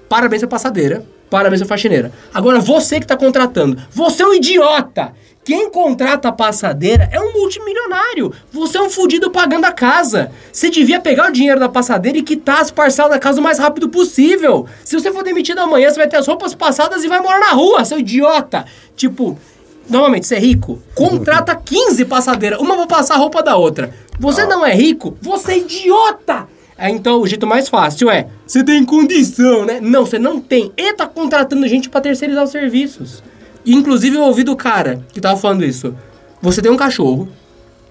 [0.09, 2.11] parabéns a passadeira, parabéns a faxineira.
[2.33, 5.13] Agora você que está contratando, você é um idiota!
[5.45, 8.33] Quem contrata a passadeira é um multimilionário.
[8.51, 10.33] Você é um fudido pagando a casa.
[10.51, 13.59] Você devia pegar o dinheiro da passadeira e quitar as parcelas da casa o mais
[13.59, 14.67] rápido possível.
[14.85, 17.53] Se você for demitido amanhã, você vai ter as roupas passadas e vai morar na
[17.53, 18.65] rua, seu idiota.
[18.97, 19.39] Tipo,
[19.89, 23.93] normalmente você é rico, contrata 15 passadeiras, uma pra passar a roupa da outra.
[24.19, 26.49] Você não é rico, você é idiota.
[26.79, 29.81] É, então, o jeito mais fácil é, você tem condição, né?
[29.81, 30.71] Não, você não tem.
[30.77, 33.23] E tá contratando gente pra terceirizar os serviços.
[33.65, 35.95] E, inclusive, eu ouvi do cara que tava falando isso.
[36.43, 37.29] Você tem um cachorro,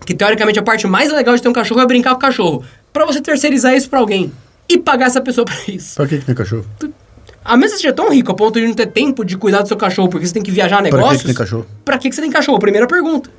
[0.06, 2.64] que teoricamente a parte mais legal de ter um cachorro é brincar com o cachorro.
[2.94, 4.32] Pra você terceirizar isso pra alguém.
[4.70, 5.96] E pagar essa pessoa pra isso.
[5.96, 6.66] Pra que, que tem cachorro?
[7.46, 9.68] A que você seja tão rico a ponto de não ter tempo de cuidar do
[9.68, 11.22] seu cachorro porque você tem que viajar a que negócios.
[11.22, 11.66] que tem cachorro?
[11.86, 12.58] Pra que, que você tem cachorro?
[12.58, 13.30] Primeira pergunta.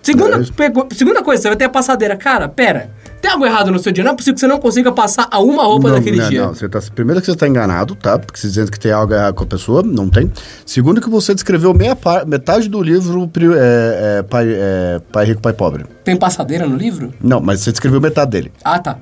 [0.00, 2.16] Segunda, É segunda coisa, você vai ter a passadeira.
[2.16, 2.90] Cara, pera.
[3.20, 4.02] Tem algo errado no seu dia?
[4.04, 6.46] Não é possível que você não consiga passar a uma roupa não, daquele não, dia.
[6.46, 8.16] Não, você tá, primeiro que você está enganado, tá?
[8.18, 10.32] Porque você dizendo que tem algo errado com a pessoa, não tem.
[10.64, 15.42] Segundo que você descreveu meia par- metade do livro é, é, pai, é, pai Rico,
[15.42, 15.84] Pai Pobre.
[16.04, 17.12] Tem passadeira no livro?
[17.20, 18.52] Não, mas você descreveu metade dele.
[18.64, 18.98] Ah, tá.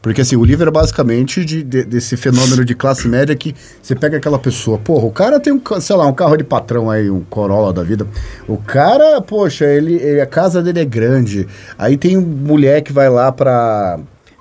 [0.00, 3.96] Porque assim, o livro é basicamente de, de- desse fenômeno de classe média que você
[3.96, 7.10] pega aquela pessoa, porra, o cara tem um, sei lá, um carro de patrão aí,
[7.10, 8.06] um Corolla da vida.
[8.46, 11.46] O cara, poxa, ele, ele- a casa dele é grande.
[11.76, 13.98] Aí tem mulher que vai lá pra.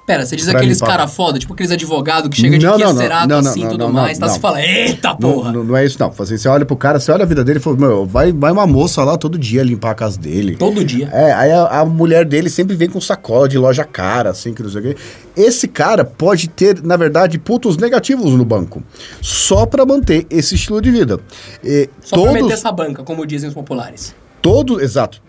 [0.08, 0.92] Pera, você diz aqueles limpar.
[0.92, 3.66] cara foda, tipo aqueles advogados que chega de Não, não, não, Cerato não, não, assim
[3.66, 4.30] e tudo mais, tá?
[4.30, 5.52] Você fala, eita porra.
[5.52, 6.14] não, não é isso, não.
[6.18, 8.54] Assim, você olha pro cara, você olha a vida dele e fala, meu, vai, vai,
[8.54, 10.56] uma moça lá todo dia limpar a casa dele.
[10.56, 11.10] Todo dia.
[11.12, 14.64] É, aí a, a mulher dele sempre vem com sacola de loja cara, assim, que
[14.64, 14.96] não sei o quê.
[15.36, 18.82] Esse cara pode ter, na verdade, pontos negativos no banco.
[19.22, 21.20] Só pra manter esse estilo de vida.
[21.62, 24.16] E Só pra meter todos, essa banca, como dizem os populares.
[24.42, 25.22] Todos, exato.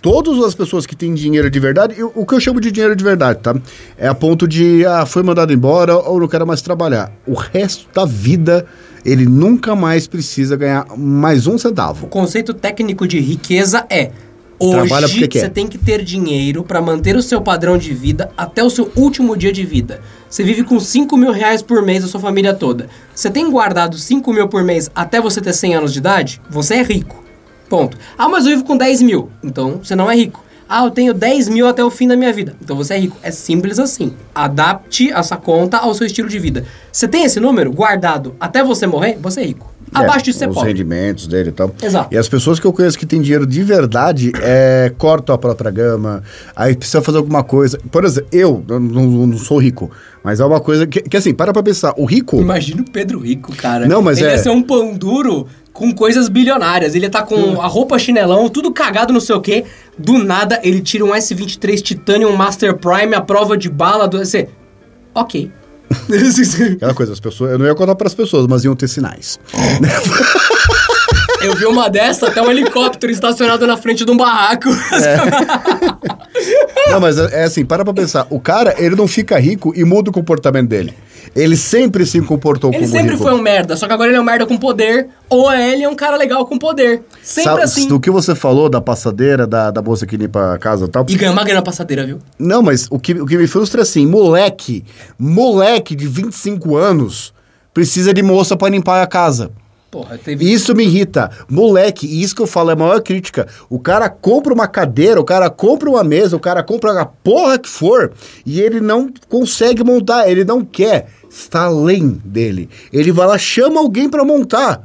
[0.00, 2.96] Todas as pessoas que têm dinheiro de verdade, eu- o que eu chamo de dinheiro
[2.96, 3.54] de verdade, tá?
[3.98, 7.12] É a ponto de, ah, foi mandado embora ou não quero mais trabalhar.
[7.26, 8.64] O resto da vida,
[9.04, 12.06] ele nunca mais precisa ganhar mais um O centavo.
[12.06, 14.10] conceito técnico de riqueza é
[14.58, 18.70] hoje você tem que ter dinheiro pra manter o seu padrão de vida até o
[18.70, 20.00] seu último dia de vida.
[20.30, 22.88] Você vive com 5 mil reais por mês a sua família toda.
[23.12, 26.40] Você tem guardado 5 mil por mês até você ter 100 anos de idade?
[26.48, 27.21] Você é rico.
[27.76, 27.96] Ponto.
[28.18, 29.30] Ah, mas eu vivo com 10 mil.
[29.42, 30.44] Então você não é rico.
[30.68, 32.54] Ah, eu tenho 10 mil até o fim da minha vida.
[32.62, 33.16] Então você é rico.
[33.22, 34.12] É simples assim.
[34.34, 36.64] Adapte essa conta ao seu estilo de vida.
[36.90, 39.18] Você tem esse número guardado até você morrer?
[39.22, 39.72] Você é rico.
[39.94, 40.68] Abaixo disso você É, os pode.
[40.68, 41.74] rendimentos dele e tal.
[41.82, 42.14] Exato.
[42.14, 45.70] E as pessoas que eu conheço que têm dinheiro de verdade é, cortam a própria
[45.70, 46.22] gama,
[46.56, 47.78] aí precisa fazer alguma coisa.
[47.90, 49.90] Por exemplo, eu não, não- sou rico,
[50.24, 51.92] mas é uma coisa que, que assim, para pra pensar.
[51.98, 52.40] O rico.
[52.40, 53.86] Imagina o Pedro Rico, cara.
[53.86, 56.94] Não, mas ele é- ia ser um pão duro com coisas bilionárias.
[56.94, 59.64] Ele estar com a roupa chinelão, tudo cagado, não sei o quê.
[59.98, 64.18] Do nada, ele tira um S23 Titanium Master Prime, a prova de bala do...
[64.18, 64.48] Você...
[65.14, 65.50] Ok.
[66.76, 67.52] Aquela coisa, as pessoas.
[67.52, 69.38] Eu não ia contar para as pessoas, mas iam ter sinais.
[71.42, 74.68] Eu vi uma dessa, até um helicóptero estacionado na frente de um barraco.
[76.88, 78.28] Não, mas é, é assim, para pra pensar.
[78.30, 80.94] O cara, ele não fica rico e muda o comportamento dele.
[81.34, 83.22] Ele sempre se comportou Ele como sempre rico.
[83.22, 85.88] foi um merda, só que agora ele é um merda com poder, ou ele é
[85.88, 87.02] um cara legal com poder.
[87.22, 87.88] Sempre Sabe, assim.
[87.88, 91.06] Do que você falou da passadeira, da, da moça que limpa a casa e tal.
[91.08, 92.18] E ganha uma grana passadeira, viu?
[92.38, 94.84] Não, mas o que, o que me frustra é assim, moleque,
[95.18, 97.32] moleque de 25 anos
[97.72, 99.50] precisa de moça pra limpar a casa.
[99.92, 100.50] Porra, teve...
[100.50, 101.30] Isso me irrita.
[101.50, 103.46] Moleque, isso que eu falo é a maior crítica.
[103.68, 107.58] O cara compra uma cadeira, o cara compra uma mesa, o cara compra a porra
[107.58, 108.10] que for,
[108.46, 111.08] e ele não consegue montar, ele não quer.
[111.28, 112.70] Está além dele.
[112.90, 114.82] Ele vai lá, chama alguém pra montar.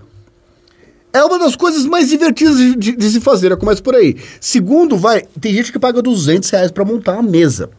[1.13, 4.17] É uma das coisas mais divertidas de, de- de se fazer, eu começo por aí.
[4.41, 7.69] Segundo, vai, tem gente que paga 200 reais pra montar uma mesa.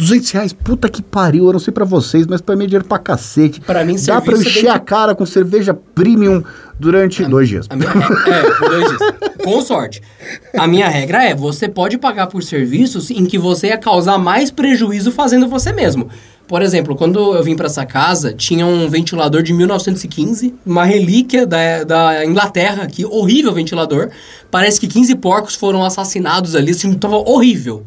[0.00, 2.84] 200 reais, puta que pariu, eu não sei pra vocês, mas pra mim é dinheiro
[2.86, 3.60] pra cacete.
[3.60, 6.42] Pra mim, Dá pra serviço encher a que- cara com cerveja premium
[6.78, 7.66] durante dois dias.
[7.68, 9.00] A minha é, dois dias.
[9.44, 10.00] Com sorte.
[10.56, 14.50] A minha regra é, você pode pagar por serviços em que você ia causar mais
[14.50, 16.08] prejuízo fazendo você mesmo.
[16.48, 21.46] Por exemplo, quando eu vim pra essa casa, tinha um ventilador de 1915, uma relíquia
[21.46, 24.08] da, da Inglaterra aqui, horrível ventilador.
[24.50, 27.84] Parece que 15 porcos foram assassinados ali, assim, tava horrível.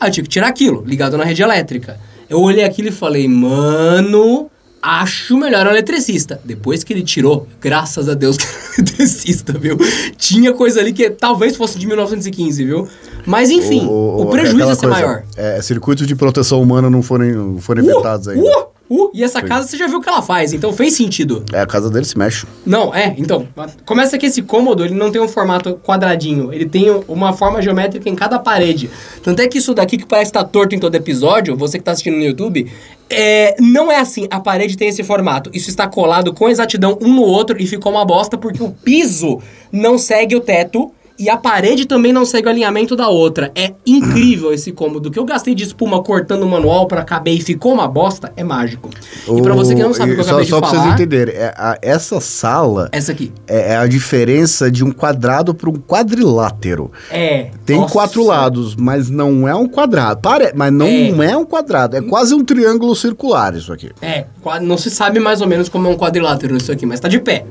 [0.00, 2.00] Aí eu tive que tirar aquilo, ligado na rede elétrica.
[2.28, 4.50] Eu olhei aquilo e falei, mano,
[4.82, 6.40] acho melhor um eletricista.
[6.44, 9.76] Depois que ele tirou, graças a Deus que era um eletricista, viu?
[10.16, 12.88] Tinha coisa ali que talvez fosse de 1915, viu?
[13.26, 15.22] Mas enfim, o, prejuízo aquela ia ser coisa, maior.
[15.36, 18.48] É, circuitos de proteção humana não foram, não foram Uh, inventados ainda.
[18.48, 21.44] uh, uh, e essa casa você já viu o que ela faz, então fez sentido.
[21.52, 22.46] É, a casa dele se mexe.
[22.66, 23.46] Não, é, então,
[23.84, 28.08] começa que esse cômodo, ele não tem um formato quadradinho, ele tem uma forma geométrica
[28.08, 28.90] em cada parede.
[29.22, 31.92] Tanto é que isso daqui que parece estar torto em todo episódio, você que está
[31.92, 32.70] assistindo no YouTube,
[33.10, 35.50] é, não é assim, a parede tem esse formato.
[35.52, 39.40] Isso está colado com exatidão um no outro e ficou uma bosta porque o piso
[39.72, 40.92] não segue o teto.
[41.20, 43.52] E a parede também não segue o alinhamento da outra.
[43.54, 45.10] É incrível esse cômodo.
[45.10, 48.42] que eu gastei de espuma cortando o manual pra caber e ficou uma bosta, é
[48.42, 48.88] mágico.
[49.28, 50.82] E pra você que não sabe o que eu só, acabei só de pra falar...
[50.82, 53.30] vocês entenderem, é, a- essa sala Essa aqui.
[53.46, 56.90] é, é a diferença de um quadrado para um quadrilátero.
[57.10, 57.50] É.
[57.66, 57.92] Tem nossa.
[57.92, 60.20] quatro lados, mas não é um quadrado.
[60.22, 60.52] Pare...
[60.54, 61.30] Mas não É.
[61.32, 61.36] é.
[61.36, 63.90] um quadrado, é quase um triângulo circular isso aqui.
[64.00, 64.24] É,
[64.62, 67.18] não se sabe mais ou menos como é um quadrilátero isso aqui, mas tá de
[67.20, 67.44] pé.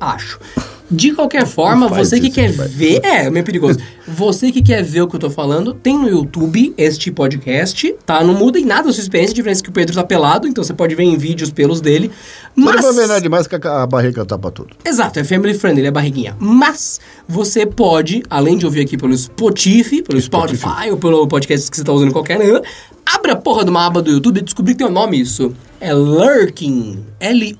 [0.00, 0.38] Acho.
[0.90, 3.00] De qualquer forma, você que isso, quer ver.
[3.02, 3.78] É, é meio perigoso.
[4.06, 8.22] você que quer ver o que eu tô falando, tem no YouTube este podcast, tá?
[8.22, 10.46] Não muda em nada a sua experiência, a diferença é que o Pedro tá pelado,
[10.46, 12.10] então você pode ver em vídeos pelos dele.
[12.54, 12.76] Mas...
[12.76, 14.76] Não vai ver nada demais que a, barriga tapa tudo.
[14.84, 16.36] Exato, é family friendly, ele é barriguinha.
[16.38, 20.58] Mas você pode, além de ouvir aqui pelo Spotify, pelo Spotify.
[20.58, 22.60] Spotify ou pelo podcast que você tá usando qualquer né,
[23.06, 25.54] abre a porra de uma aba do YouTube e descobrir que tem um nome isso.
[25.84, 27.04] É Lurking.
[27.20, 27.52] L-U-R-K-I-N-G.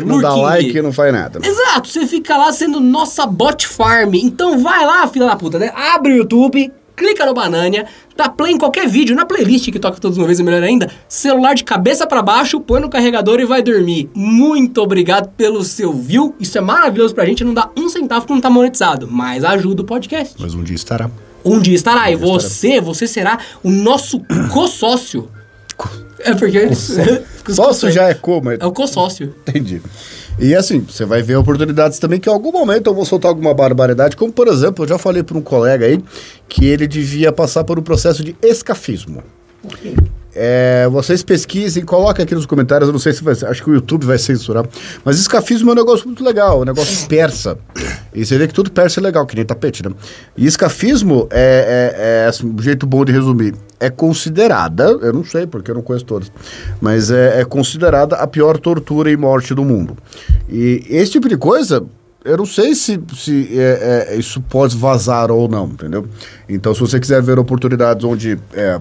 [0.00, 1.40] Não dá like e não faz nada.
[1.46, 4.14] Exato, você fica lá sendo nossa bot farm.
[4.14, 5.70] Então vai lá, filha da puta, né?
[5.74, 7.84] Abre o YouTube, clica no Banânia,
[8.16, 10.90] dá play em qualquer vídeo, na playlist que toca todos uma vez, é melhor ainda.
[11.06, 14.08] Celular de cabeça pra baixo, põe no carregador e vai dormir.
[14.14, 16.34] Muito obrigado pelo seu view.
[16.40, 19.82] Isso é maravilhoso pra gente, não dá um centavo que não tá monetizado, mas ajuda
[19.82, 20.34] o podcast.
[20.40, 21.10] Mas um dia estará.
[21.44, 24.18] Um dia estará e você, você será o nosso
[24.50, 25.28] co-sócio.
[26.18, 26.96] É porque eles...
[27.48, 28.50] Sócio já é como?
[28.50, 29.34] É o co-sócio.
[29.46, 29.82] Entendi.
[30.38, 33.52] E assim, você vai ver oportunidades também que em algum momento eu vou soltar alguma
[33.52, 36.02] barbaridade, como por exemplo, eu já falei para um colega aí
[36.48, 39.22] que ele devia passar por um processo de escafismo.
[40.34, 43.74] É, vocês pesquisem, coloquem aqui nos comentários, eu não sei se vai acho que o
[43.74, 44.64] YouTube vai censurar,
[45.04, 47.58] mas escafismo é um negócio muito legal, um negócio persa.
[48.14, 49.94] E você vê que tudo persa é legal, que nem tapete, né?
[50.36, 53.54] E escafismo é, é, é assim, um jeito bom de resumir.
[53.78, 56.30] É considerada, eu não sei porque eu não conheço todas,
[56.80, 59.96] mas é, é considerada a pior tortura e morte do mundo.
[60.48, 61.84] E esse tipo de coisa,
[62.24, 66.06] eu não sei se, se é, é, isso pode vazar ou não, entendeu?
[66.48, 68.80] Então, se você quiser ver oportunidades onde é,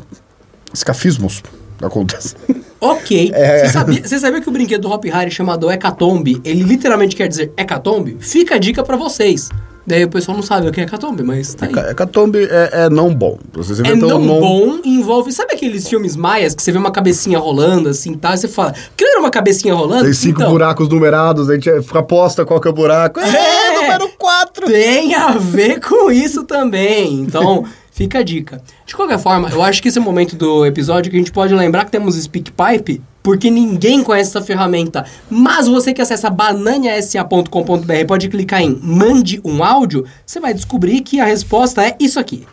[0.73, 1.41] escafismos
[1.81, 2.37] acontecem.
[2.79, 3.31] Ok.
[3.35, 3.59] É.
[3.65, 7.27] Você sabia, você sabia que o brinquedo do Hop Harry chamado Hecatombe, ele literalmente quer
[7.27, 8.17] dizer Hecatombe?
[8.19, 9.49] Fica a dica pra vocês.
[9.85, 11.71] Daí o pessoal não sabe o que é Hecatombe, mas tá aí.
[11.71, 13.39] Ca- Hecatombe é, é não bom.
[13.53, 15.31] Você É não bom, envolve...
[15.31, 18.33] Sabe aqueles filmes maias que você vê uma cabecinha rolando assim, tá?
[18.35, 20.03] E você fala, que era uma cabecinha rolando?
[20.03, 23.19] Tem cinco Então, buracos numerados, a gente aposta qual que é o buraco.
[23.19, 23.73] É, É.
[23.81, 24.67] número 4!
[24.67, 27.15] Tem a ver com isso também.
[27.21, 28.63] Então, fica a dica.
[28.85, 31.31] De qualquer forma, eu acho que esse é o momento do episódio que a gente
[31.31, 35.05] pode lembrar que temos SpeakPipe, porque ninguém conhece essa ferramenta.
[35.29, 41.19] Mas você que acessa bananiasa.com.br pode clicar em mande um áudio, você vai descobrir que
[41.19, 42.47] a resposta é isso aqui.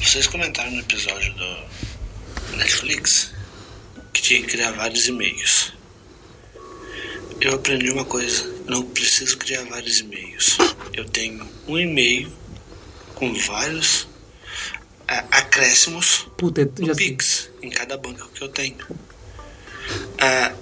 [0.00, 3.32] Vocês comentaram no episódio do Netflix
[4.12, 5.72] que tinha que criar vários e-mails.
[7.40, 10.58] Eu aprendi uma coisa, não preciso criar vários e-mails.
[10.92, 12.30] Eu tenho um e-mail
[13.22, 14.08] com vários
[15.30, 16.94] acréscimos Puta, do sei.
[16.96, 18.76] Pix em cada banco que eu tenho.
[20.18, 20.52] Ah,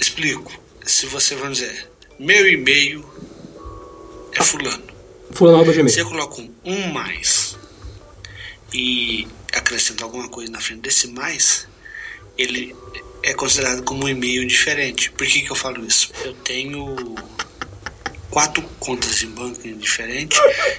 [0.00, 0.52] explico.
[0.84, 3.08] Se você, vamos dizer, meu e-mail
[4.32, 4.82] é fulano.
[5.30, 5.88] Fulano arroba gmail.
[5.88, 7.56] Se eu coloco um, um mais
[8.72, 11.68] e acrescento alguma coisa na frente desse mais,
[12.36, 12.74] ele
[13.22, 15.12] é considerado como um e-mail diferente.
[15.12, 16.10] Por que, que eu falo isso?
[16.24, 16.96] Eu tenho
[18.34, 20.36] quatro contas em banco diferentes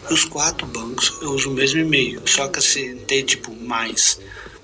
[0.09, 2.21] e os quatro bancos eu uso o mesmo e-mail.
[2.25, 4.19] Só que assim, tem tipo mais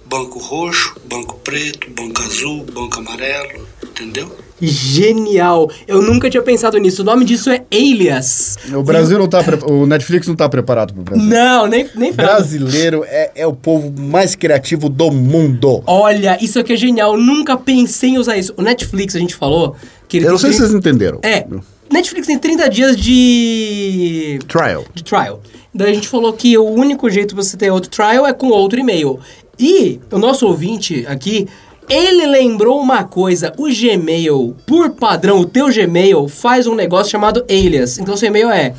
[0.05, 4.29] banco roxo, banco preto, banco azul, banco amarelo, entendeu?
[4.61, 5.71] Genial!
[5.87, 7.01] Eu nunca tinha pensado nisso.
[7.01, 8.57] O nome disso é Alias.
[8.73, 9.41] O Brasil não tá.
[9.41, 11.25] pre- O Netflix não tá preparado pro Brasil.
[11.25, 12.11] Não, nem, nem.
[12.11, 15.81] Brasileiro é, é o povo mais criativo do mundo.
[15.87, 17.13] Olha, isso aqui é genial.
[17.15, 18.53] Eu nunca pensei em usar isso.
[18.57, 19.75] O Netflix, a gente falou
[20.07, 21.19] que ele Eu não sei se 30 vocês entenderam.
[21.23, 21.47] É.
[21.91, 24.39] Netflix tem 30 dias de.
[24.47, 24.85] Trial.
[24.93, 25.41] de trial.
[25.73, 28.47] Daí a gente falou que o único jeito de você ter outro trial é com
[28.47, 29.19] outro e-mail.
[29.59, 31.47] E o nosso ouvinte aqui,
[31.89, 33.53] ele lembrou uma coisa.
[33.57, 37.99] O Gmail, por padrão, o teu Gmail faz um negócio chamado alias.
[37.99, 38.73] Então seu e-mail é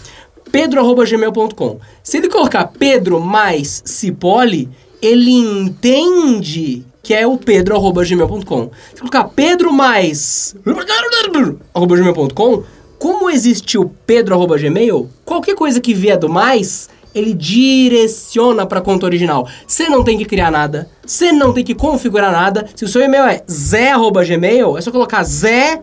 [0.51, 1.79] pedro.gmail.com.
[2.03, 4.69] Se ele colocar Pedro mais Cipoli,
[5.01, 8.71] ele entende que é o pedro.gmail.com.
[8.95, 10.55] Se colocar Pedro mais
[11.75, 12.63] arroba gmail.com,
[13.03, 19.49] como existiu pedro.gmail, qualquer coisa que vier do mais, ele direciona para a conta original.
[19.67, 22.65] Você não tem que criar nada, você não tem que configurar nada.
[22.77, 25.83] Se o seu e-mail é zé.gmail, é só colocar zé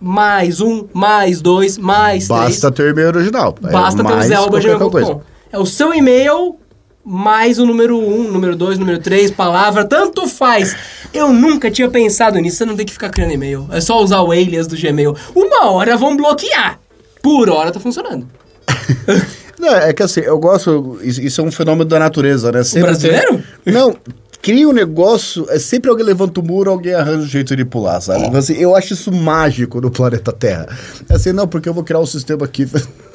[0.00, 2.40] mais um, mais dois, mais três.
[2.40, 3.52] Basta ter e-mail original.
[3.64, 4.90] É Basta ter o mais Zé arroba qualquer gmail.com.
[4.90, 5.20] coisa.
[5.50, 6.56] É o seu e-mail
[7.04, 10.76] mais o número 1, um, número 2, número 3, palavra, tanto faz.
[11.12, 13.68] Eu nunca tinha pensado nisso, você não tem que ficar criando e-mail.
[13.72, 15.16] É só usar o alias do Gmail.
[15.34, 16.78] Uma hora vão bloquear.
[17.22, 18.26] Por hora tá funcionando.
[19.60, 20.98] Não, é que assim, eu gosto.
[21.02, 22.64] Isso, é um fenômeno da natureza, né?
[22.64, 23.44] Sempre brasileiro?
[23.66, 23.94] Não.
[24.40, 28.00] Cria um negócio, é sempre alguém levanta o muro, alguém arranja um jeito de pular,
[28.00, 28.24] sabe?
[28.24, 30.66] Então, Assim, eu acho isso mágico no planeta Terra.
[31.10, 32.66] É assim, não, porque eu vou criar um sistema aqui.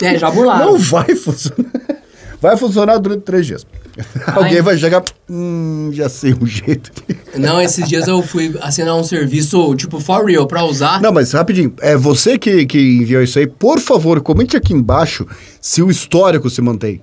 [0.03, 0.73] É, já burlaram.
[0.73, 1.71] Não vai funcionar.
[2.39, 3.65] Vai funcionar durante três dias.
[4.35, 5.03] Alguém vai chegar.
[5.29, 6.91] Hum, já sei um jeito.
[7.35, 11.01] Não, esses dias eu fui assinar um serviço, tipo, for real, pra usar.
[11.01, 13.47] Não, mas rapidinho, é você que, que enviou isso aí.
[13.47, 15.25] Por favor, comente aqui embaixo
[15.61, 17.01] se o histórico se mantém.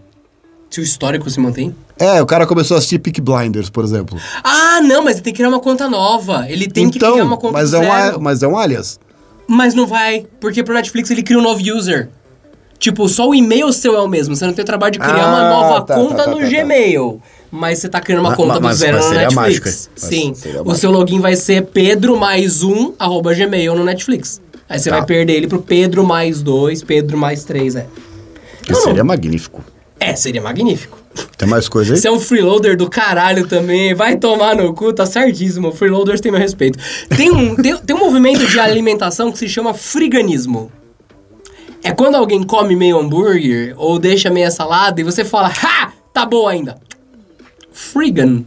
[0.71, 1.75] Se o histórico se mantém.
[1.99, 4.19] É, o cara começou a assistir Peak Blinders, por exemplo.
[4.43, 6.47] Ah, não, mas ele tem que criar uma conta nova.
[6.49, 8.99] Ele tem que então, criar uma conta mas é, um, mas é um alias.
[9.47, 12.09] Mas não vai, porque pro Netflix ele cria um novo user.
[12.83, 14.35] Tipo, só o e-mail seu é o mesmo.
[14.35, 16.39] Você não tem o trabalho de criar Ah, uma nova tá, conta tá, tá, no
[16.39, 16.49] tá, tá.
[16.51, 17.23] Gmail.
[17.49, 19.89] Mas você tá criando uma Ma- conta ma- do zero no seria Netflix.
[19.95, 20.35] Mas Sim.
[20.35, 24.41] seria O seu login vai ser Pedro mais um, arroba Gmail no Netflix.
[24.69, 24.97] Aí você Tá.
[24.97, 27.87] vai perder ele pro Pedro mais dois, Pedro mais três, é.
[28.65, 28.87] Que Não, não.
[28.89, 29.63] seria magnífico.
[30.01, 30.99] É, seria magnífico.
[31.39, 32.01] Tem mais coisa aí?
[32.01, 33.95] Você é um freeloader do caralho também.
[33.95, 35.71] Vai tomar no cu, tá certíssimo.
[35.71, 36.81] Freeloaders têm meu respeito.
[37.17, 40.73] Tem um, tem, tem um movimento de alimentação que se chama friganismo.
[41.83, 45.93] É quando alguém come meio hambúrguer ou deixa meia salada e você fala, ha!
[46.13, 46.77] Tá boa ainda.
[47.73, 48.45] Frigan.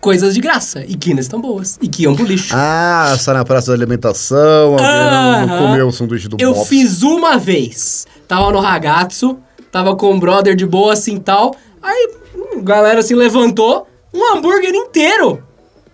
[0.00, 0.84] Coisas de graça.
[0.86, 1.78] E que não estão boas.
[1.82, 2.54] E que iam pro lixo.
[2.56, 6.68] Ah, sai na praça da alimentação, alguém não- não comeu o sanduíche do Eu Bob's.
[6.68, 8.06] fiz uma vez.
[8.26, 9.38] Tava no ragazzo,
[9.72, 11.54] tava com um brother de boa assim tal.
[11.82, 15.42] Aí, hum, galera se levantou, um hambúrguer inteiro.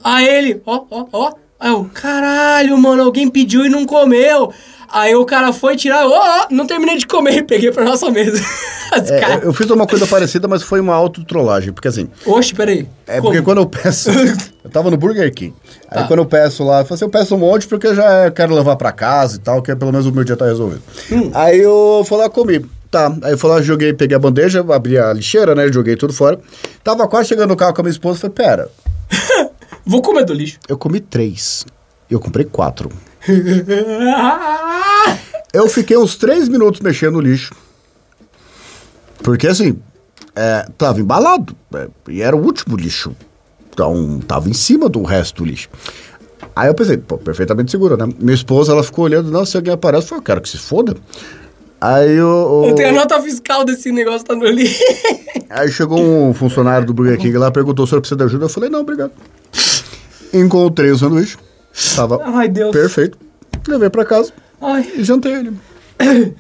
[0.02, 1.32] Aí ele, ó, ó, ó.
[1.58, 4.52] Aí eu, caralho, mano, alguém pediu e não comeu.
[4.92, 8.10] Aí o cara foi tirar, ó, ó, não terminei de comer e peguei pra nossa
[8.10, 8.40] mesa.
[8.94, 11.72] É, cara- eu fiz uma coisa parecida, mas foi uma autotrollagem.
[11.72, 12.86] Porque assim, Oxe, peraí.
[13.08, 13.24] é Como?
[13.32, 14.08] porque quando eu peço.
[14.62, 15.52] eu tava no Burger King.
[15.90, 16.06] Aí Tá.
[16.06, 18.76] quando eu peço lá, eu assim, eu peço um monte porque eu já quero levar
[18.76, 20.80] pra casa e tal, que pelo menos o meu dia tá resolvido.
[21.10, 21.28] Hum.
[21.34, 22.64] Aí eu fui lá comi.
[22.88, 25.66] Tá, aí eu fui lá, joguei, peguei a bandeja, abri a lixeira, né?
[25.72, 26.38] Joguei tudo fora.
[26.84, 28.68] Tava quase chegando no carro com a minha esposa, falei, pera,
[29.86, 30.58] Vou comer do lixo.
[30.68, 31.66] eu comi três.
[32.10, 32.90] Eu comprei quatro.
[35.52, 37.54] Eu fiquei uns três minutos mexendo no lixo.
[39.22, 39.78] Porque assim,
[40.34, 41.56] é, tava embalado.
[41.74, 43.14] é, e era o último lixo.
[43.72, 45.68] Então, tava em cima do resto do lixo.
[46.56, 48.12] Aí eu pensei, pô, perfeitamente seguro, né?
[48.18, 50.58] Minha esposa, ela ficou olhando, não, se alguém aparece, eu falei, eu quero que se
[50.58, 50.96] foda.
[51.80, 52.66] Aí o.
[52.66, 54.82] Eu tenho a nota fiscal desse negócio, tá no lixo.
[55.50, 58.46] Aí chegou um funcionário do Burger King lá, perguntou se eu precisa de ajuda.
[58.46, 59.12] Eu falei, não, obrigado.
[60.34, 61.36] Encontrei o sanduíche.
[61.96, 62.70] Tava Ai, Deus.
[62.72, 63.16] perfeito.
[63.66, 64.86] Levei pra casa Ai.
[64.96, 65.52] e jantei ele.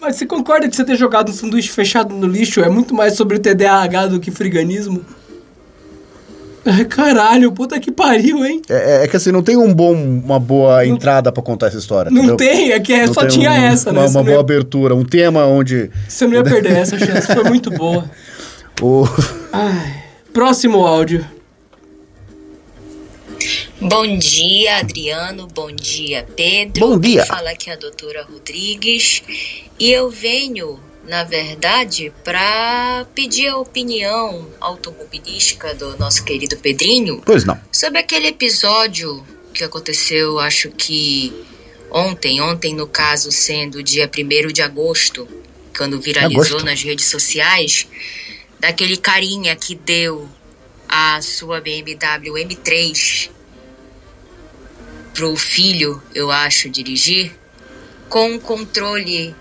[0.00, 3.14] Mas você concorda que você ter jogado um sanduíche fechado no lixo é muito mais
[3.14, 5.04] sobre TDAH do que friganismo?
[6.88, 8.62] Caralho, puta que pariu, hein?
[8.68, 11.78] É, é- é que assim, não tem um bom, uma boa entrada pra contar essa
[11.78, 12.08] história.
[12.08, 12.36] Não entendeu?
[12.36, 13.98] tem, é que é- Não só tinha um- essa, né?
[13.98, 15.90] Uma, Você uma não boa ia- abertura, um tema onde.
[16.08, 18.04] Você não ia perder essa chance, foi muito boa.
[18.80, 19.04] O...
[19.52, 21.24] Ai, próximo áudio.
[23.82, 25.48] Bom dia, Adriano.
[25.48, 26.88] Bom dia, Pedro.
[26.88, 27.26] Bom dia.
[27.26, 29.22] Fala aqui é a doutora Rodrigues.
[29.78, 37.44] E eu venho, na verdade, para pedir a opinião automobilística do nosso querido Pedrinho Pois
[37.44, 37.60] não.
[37.72, 41.32] sobre aquele episódio que aconteceu, acho que
[41.90, 45.26] ontem, ontem no caso sendo dia 1 de agosto,
[45.76, 46.64] quando viralizou Agosto.
[46.64, 47.88] nas redes sociais,
[48.60, 50.28] daquele carinha que deu
[50.88, 53.30] a sua BMW M3
[55.12, 57.32] pro filho, eu acho, dirigir,
[58.08, 59.34] com o controle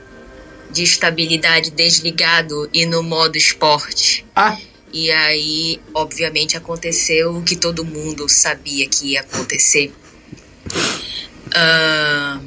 [0.72, 4.26] de estabilidade desligado e no modo esporte.
[4.36, 4.58] Ah,
[4.94, 9.94] E aí, obviamente, aconteceu o que todo mundo sabia que ia acontecer.
[11.54, 12.40] Ah,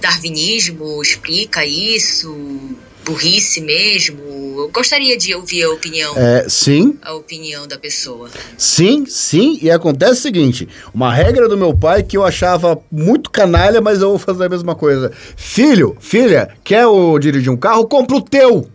[0.00, 4.22] darwinismo explica isso, burrice mesmo,
[4.58, 8.28] Eu gostaria de ouvir a opinião, É, sim, a opinião da pessoa.
[8.56, 9.58] sim, sim.
[9.62, 14.00] E acontece o seguinte: uma regra do meu pai que eu achava muito canalha, mas
[14.00, 15.12] eu vou fazer a mesma coisa.
[15.36, 17.86] Filho, filha, quer o, dirigir um carro?
[17.86, 18.68] Compra o teu.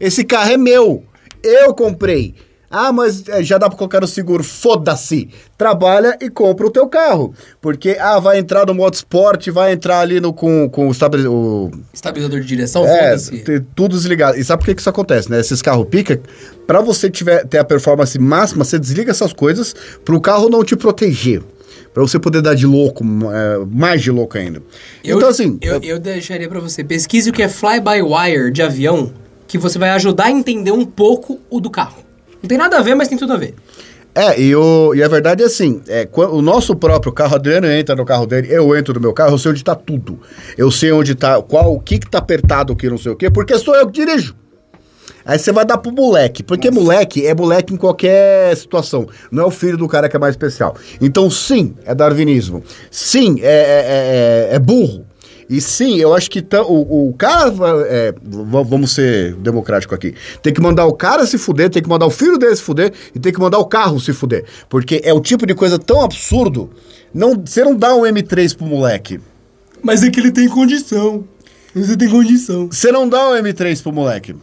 [0.00, 1.04] Esse carro é meu.
[1.42, 2.34] Eu comprei.
[2.70, 4.44] Ah, mas é, já dá pra colocar no seguro.
[4.44, 5.30] Foda-se.
[5.56, 7.32] Trabalha e compra o teu carro.
[7.60, 11.26] Porque, ah, vai entrar no modo esporte, vai entrar ali no, com, com o, estabele-
[11.26, 13.60] o Estabilizador de direção, é, foda-se.
[13.74, 14.38] tudo desligado.
[14.38, 15.40] E sabe por que, que isso acontece, né?
[15.40, 16.20] Esses carros pica,
[16.66, 20.76] pra você tiver, ter a performance máxima, você desliga essas coisas pro carro não te
[20.76, 21.42] proteger.
[21.94, 23.02] Pra você poder dar de louco,
[23.32, 24.62] é, mais de louco ainda.
[25.02, 26.84] Eu, então, assim, Eu, eu deixaria pra você.
[26.84, 29.12] Pesquise o que é fly-by-wire de avião,
[29.48, 32.04] que você vai ajudar a entender um pouco o do carro.
[32.42, 33.54] Não tem nada a ver, mas tem tudo a ver.
[34.14, 37.94] É, e, o, e a verdade é assim, é, o nosso próprio carro, Adriano entra
[37.94, 40.18] no carro dele, eu entro no meu carro, eu sei onde tá tudo.
[40.56, 43.16] Eu sei onde tá, qual, o que que tá apertado, o que não sei o
[43.16, 44.34] quê, porque sou eu que dirijo.
[45.24, 49.06] Aí você vai dar pro moleque, porque moleque é moleque em qualquer situação.
[49.30, 50.74] Não é o filho do cara que é mais especial.
[51.02, 52.62] Então, sim, é darwinismo.
[52.90, 55.04] Sim, é, é, é- é burro.
[55.48, 57.50] E sim, eu acho que tam- o, o cara.
[57.88, 60.14] é, vamos ser democrático aqui.
[60.42, 62.92] Tem que mandar o cara se fuder, tem que mandar o filho dele se fuder
[63.14, 64.44] e tem que mandar o carro se fuder.
[64.68, 66.68] Porque é o tipo de coisa tão absurdo.
[67.14, 69.18] Não, você não dá um M3 pro moleque.
[69.82, 71.24] Mas é que ele tem condição.
[71.74, 72.68] Você tem condição.
[72.70, 74.34] Você não dá um M3 pro moleque.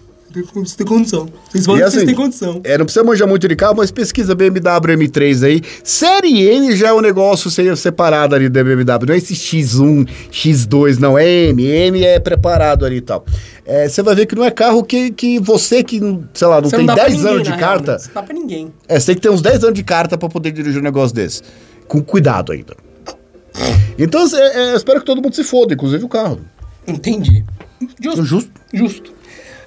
[0.53, 1.29] Você tem condição.
[1.49, 2.61] Vocês E falam que assim, vocês têm condição.
[2.63, 4.59] É, não precisa manjar muito de carro, mas pesquisa BMW
[4.97, 5.61] M3 aí.
[5.83, 9.05] Série M já é um negócio se- separado ali da BMW.
[9.07, 11.17] Não é esse X1, X2, não.
[11.17, 11.63] É M.
[11.65, 13.25] M é preparado ali e tal.
[13.65, 15.99] É, Você vai ver que não é carro que, que você que,
[16.33, 17.91] sei lá, não Você tem pra 10 ninguém, anos de real, carta.
[17.93, 17.97] né?
[17.99, 18.73] Você dá pra ninguém.
[18.87, 21.15] É, você tem que ter uns 10 anos de carta pra poder dirigir um negócio
[21.15, 21.41] desse.
[21.87, 22.75] Com cuidado ainda.
[23.97, 24.37] Então, é,
[24.69, 26.41] é, eu espero que todo mundo se foda, inclusive o carro.
[26.87, 27.43] Entendi.
[28.01, 28.23] Justo.
[28.25, 28.51] Justo.
[28.73, 29.14] Justo.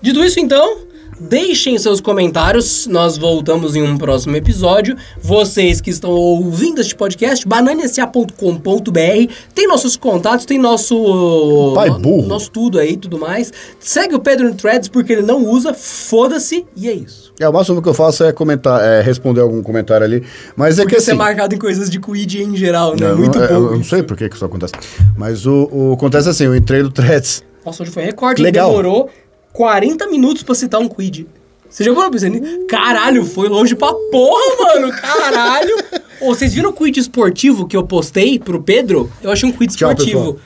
[0.01, 0.79] Dito isso, então,
[1.21, 2.87] deixem seus comentários.
[2.87, 4.97] Nós voltamos em um próximo episódio.
[5.21, 9.33] Vocês que estão ouvindo este podcast, bananiasa.com.br.
[9.55, 11.73] Tem nossos contatos, tem nosso.
[11.75, 12.27] Pai no- burro.
[12.29, 13.53] Nosso tudo aí tudo mais.
[13.81, 15.75] Segue o Pedro no Threads porque ele não usa.
[15.75, 16.65] Foda-se.
[16.77, 17.33] E é isso.
[17.41, 20.25] É, o máximo que eu faço é comentar, é responder algum comentário ali.
[20.57, 23.09] Mas é Porque que você é assim, marcado em coisas de Quid em geral, né?
[23.09, 23.67] Não, Muito não, é, pouco.
[23.67, 24.73] Eu não sei por que que isso acontece.
[25.17, 27.43] Mas o, o acontece assim, eu entrei no Threads.
[27.65, 28.43] Nossa, hoje foi recorde.
[28.43, 28.71] Legal.
[28.71, 29.11] Demorou
[29.53, 31.27] 40 minutos pra citar um quid.
[31.69, 32.67] Você já parou pensando?
[32.67, 34.91] Caralho, foi longe pra porra, mano.
[34.93, 35.77] Caralho.
[36.21, 39.11] Ô, vocês viram o quid esportivo que eu postei pro Pedro?
[39.23, 40.19] Eu achei um quid Tchau, esportivo.
[40.19, 40.37] pessoal.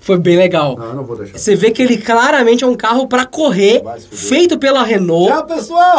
[0.00, 0.76] Foi bem legal.
[0.76, 1.38] Não, não vou deixar.
[1.38, 5.46] Você vê que ele claramente é um carro pra correr, feito pela Renault.
[5.46, 5.96] pessoal!